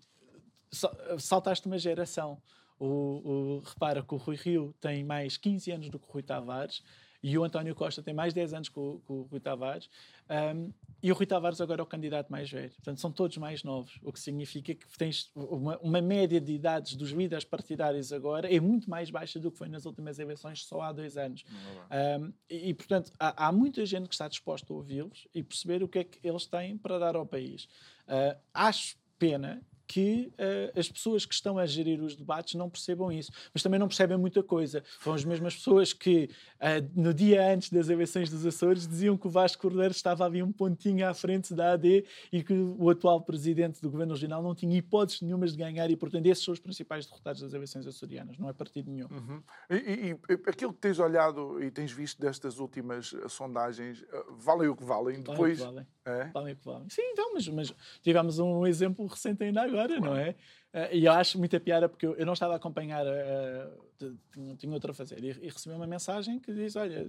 [1.20, 2.42] saltaste uma geração.
[2.80, 6.24] O, o, repara que o Rui Rio tem mais 15 anos do que o Rui
[6.24, 6.84] Tavares
[7.24, 9.90] e o António Costa tem mais 10 anos que o, que o Rui Tavares.
[10.30, 10.72] Um,
[11.04, 12.72] e o Rui Tavares agora é o candidato mais velho.
[12.72, 16.96] Portanto, são todos mais novos, o que significa que tens uma, uma média de idades
[16.96, 20.82] dos líderes partidários agora é muito mais baixa do que foi nas últimas eleições só
[20.82, 21.44] há dois anos.
[22.20, 25.84] Um, e, e, portanto, há, há, muita gente que está disposta a ouvi-los e perceber
[25.84, 27.66] o que é que eles têm para dar ao país.
[28.08, 29.62] Uh, acho pena
[29.92, 33.78] que uh, as pessoas que estão a gerir os debates não percebam isso, mas também
[33.78, 34.82] não percebem muita coisa.
[35.04, 36.30] São as mesmas pessoas que
[36.62, 40.42] uh, no dia antes das eleições dos Açores diziam que o Vasco Cordeiro estava ali
[40.42, 44.56] um pontinho à frente da AD e que o atual presidente do governo regional não
[44.56, 48.40] tinha hipóteses nenhumas de ganhar e, portanto, esses são os principais derrotados das eleições açorianas,
[48.40, 49.10] não é partido nenhum.
[49.12, 49.44] Uhum.
[49.70, 54.06] E, e, e, aquilo que tens olhado e tens visto destas últimas eh, sondagens,
[54.38, 55.22] valem o que valem?
[55.22, 55.60] Depois...
[55.60, 56.22] Valem o que valem.
[56.22, 56.32] É?
[56.32, 56.90] Valem o que valem.
[56.90, 60.36] Sim, então, mas, mas tivemos um exemplo recente ainda agora agora, não é?
[60.74, 64.56] Uh, e eu acho muita piada porque eu, eu não estava a acompanhar, uh, tinha,
[64.56, 67.06] tinha outra a fazer, e, e, recebi uma mensagem que diz: Olha,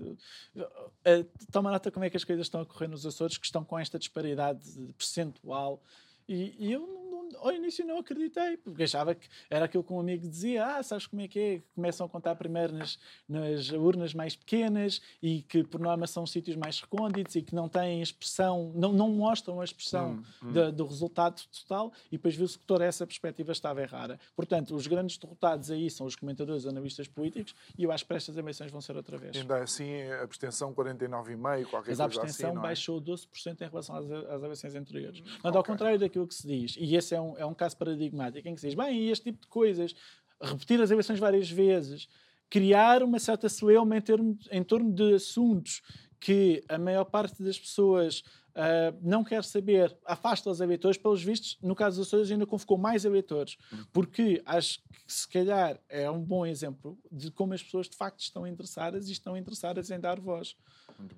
[0.57, 3.65] uh, toma nota como é que as coisas estão a correr nos Açores, que estão
[3.65, 4.69] com esta disparidade
[4.99, 5.81] percentual.
[6.29, 7.02] E, e eu
[7.43, 11.07] ao início não acreditei, porque achava que era aquilo que um amigo dizia: Ah, sabes
[11.07, 11.63] como é que é?
[11.75, 16.57] Começam a contar primeiro nas, nas urnas mais pequenas e que, por norma, são sítios
[16.57, 20.73] mais recônditos e que não têm expressão, não, não mostram a expressão hum, hum.
[20.73, 21.93] Do resultado total.
[22.11, 24.19] E depois viu-se que toda essa perspectiva estava errada.
[24.37, 28.37] Portanto, os grandes derrotados aí são os comentadores, analistas políticos, e eu acho que estas
[28.37, 29.37] eleições vão ser outra vez.
[29.37, 32.63] Ainda assim, a abstenção 49,5%, qualquer Mas a abstenção assim, é?
[32.63, 35.21] baixou 12% em relação às, às eleições anteriores.
[35.21, 35.57] Hum, Mas, okay.
[35.57, 38.55] ao contrário daquilo que se diz, e esse é um, é um caso paradigmático em
[38.55, 39.95] que se diz, bem, este tipo de coisas,
[40.41, 42.09] repetir as eleições várias vezes,
[42.51, 44.03] criar uma certa celeuma em,
[44.51, 45.83] em torno de assuntos
[46.21, 51.59] que a maior parte das pessoas uh, não quer saber, afasta os eleitores, pelos vistos,
[51.63, 53.57] no caso dos Açores ainda convocou mais eleitores,
[53.93, 58.21] porque acho que se calhar é um bom exemplo de como as pessoas de facto
[58.21, 60.57] estão interessadas e estão interessadas em dar voz.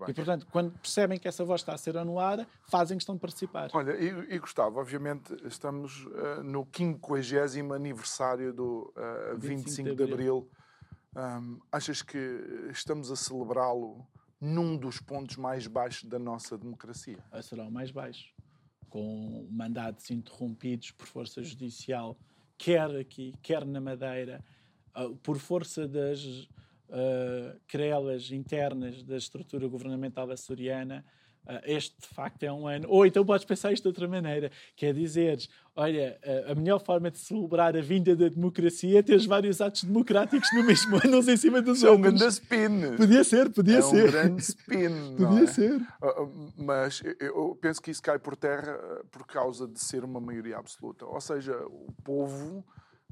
[0.08, 3.70] E, portanto, quando percebem que essa voz está a ser anulada, fazem questão de participar.
[3.72, 9.90] Olha, e, e Gustavo, obviamente estamos uh, no 50 aniversário do uh, 25, 25 de
[9.90, 10.06] Abril.
[10.06, 10.50] De Abril.
[11.16, 12.18] Um, achas que
[12.72, 14.04] estamos a celebrá-lo
[14.40, 17.18] num dos pontos mais baixos da nossa democracia?
[17.30, 18.34] Ah, será o mais baixo.
[18.90, 22.16] Com mandatos interrompidos por força judicial,
[22.58, 24.44] quer aqui, quer na Madeira,
[24.96, 26.48] uh, por força das
[26.88, 31.04] uh, querelas internas da estrutura governamental açoriana,
[31.46, 32.86] uh, este de facto é um ano.
[32.88, 36.84] Ou então podes pensar isto de outra maneira, que é dizeres, olha, uh, a melhor
[36.84, 41.18] forma de celebrar a vinda da democracia é ter vários atos democráticos no mesmo ano,
[41.18, 41.84] uns em cima dos outros.
[41.84, 42.96] É um grande spin.
[42.96, 44.00] Podia ser, podia é ser.
[44.00, 45.16] É um grande spin.
[45.16, 45.46] podia é?
[45.46, 45.80] ser.
[46.56, 48.78] mas eu penso que isso cai por terra
[49.10, 51.04] por causa de ser uma maioria absoluta.
[51.04, 52.64] Ou seja, o povo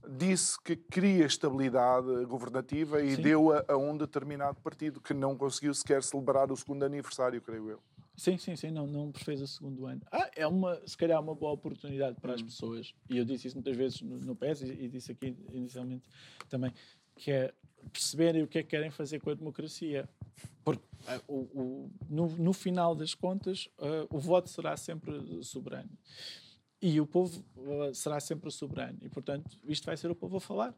[0.09, 6.03] disse que queria estabilidade governativa e deu-a a um determinado partido que não conseguiu sequer
[6.03, 7.83] celebrar o segundo aniversário, creio eu.
[8.17, 10.03] Sim, sim, sim, não, não fez o segundo ano.
[10.13, 12.35] Ah, é uma, se calhar uma boa oportunidade para hum.
[12.35, 15.37] as pessoas, e eu disse isso muitas vezes no, no PES e, e, disse aqui
[15.53, 16.09] inicialmente
[16.49, 16.73] também,
[17.17, 17.55] que é
[17.91, 20.09] perceberem o que é que querem fazer com a democracia.
[20.65, 25.91] Porque uh, o, o, no, no, final das contas, uh, o voto será sempre soberano.
[26.83, 28.99] E o povo uh, será sempre soberano.
[29.01, 30.75] E, portanto, isto vai ser o povo a falar.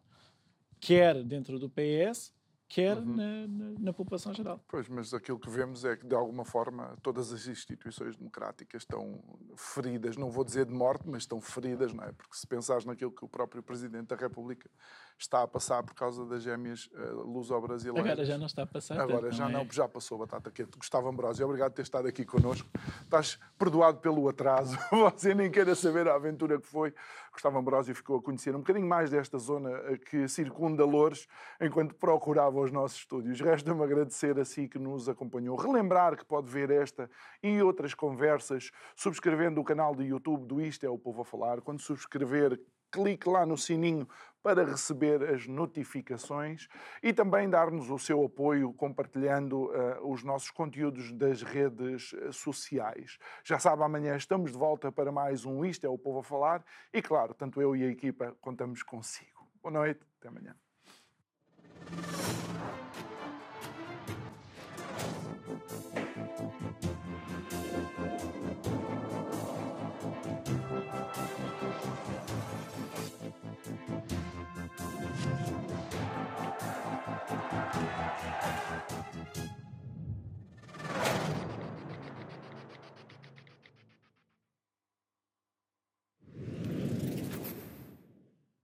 [0.79, 2.31] Quer dentro do PS,
[2.75, 3.14] quer uhum.
[3.14, 4.61] na, na, na, população geral.
[4.66, 9.22] Pois, mas aquilo que vemos é que, de alguma forma, todas as instituições democráticas estão
[9.57, 12.11] feridas, não vou dizer de morte, mas estão feridas, não é?
[12.11, 14.68] Porque se pensares naquilo que o próprio Presidente da República
[15.16, 18.11] está a passar por causa das gêmeas uh, luso-brasileiras.
[18.11, 19.01] Agora já não está a passar.
[19.01, 19.68] Agora já não, é?
[19.70, 20.77] já passou, Batata Quente.
[20.77, 22.68] Gustavo Ambrosio, obrigado por ter estado aqui connosco.
[23.03, 26.93] Estás perdoado pelo atraso, você nem queira saber a aventura que foi.
[27.35, 31.26] Gustavo Ambrósio ficou a conhecer um bocadinho mais desta zona eh, que circunda Loures
[31.61, 33.41] enquanto procurava os nossos estúdios.
[33.41, 35.57] Resta-me agradecer a si que nos acompanhou.
[35.57, 37.11] Relembrar que pode ver esta
[37.43, 41.61] e outras conversas subscrevendo o canal do YouTube do Isto é o Povo a Falar.
[41.61, 42.59] Quando subscrever,
[42.95, 44.09] clique lá no sininho
[44.41, 46.69] para receber as notificações
[47.03, 53.19] e também dar-nos o seu apoio compartilhando uh, os nossos conteúdos das redes uh, sociais.
[53.43, 56.65] Já sabe, amanhã estamos de volta para mais um Isto é o Povo a Falar
[56.93, 59.49] e, claro, tanto eu e a equipa contamos consigo.
[59.61, 60.55] Boa noite, até amanhã.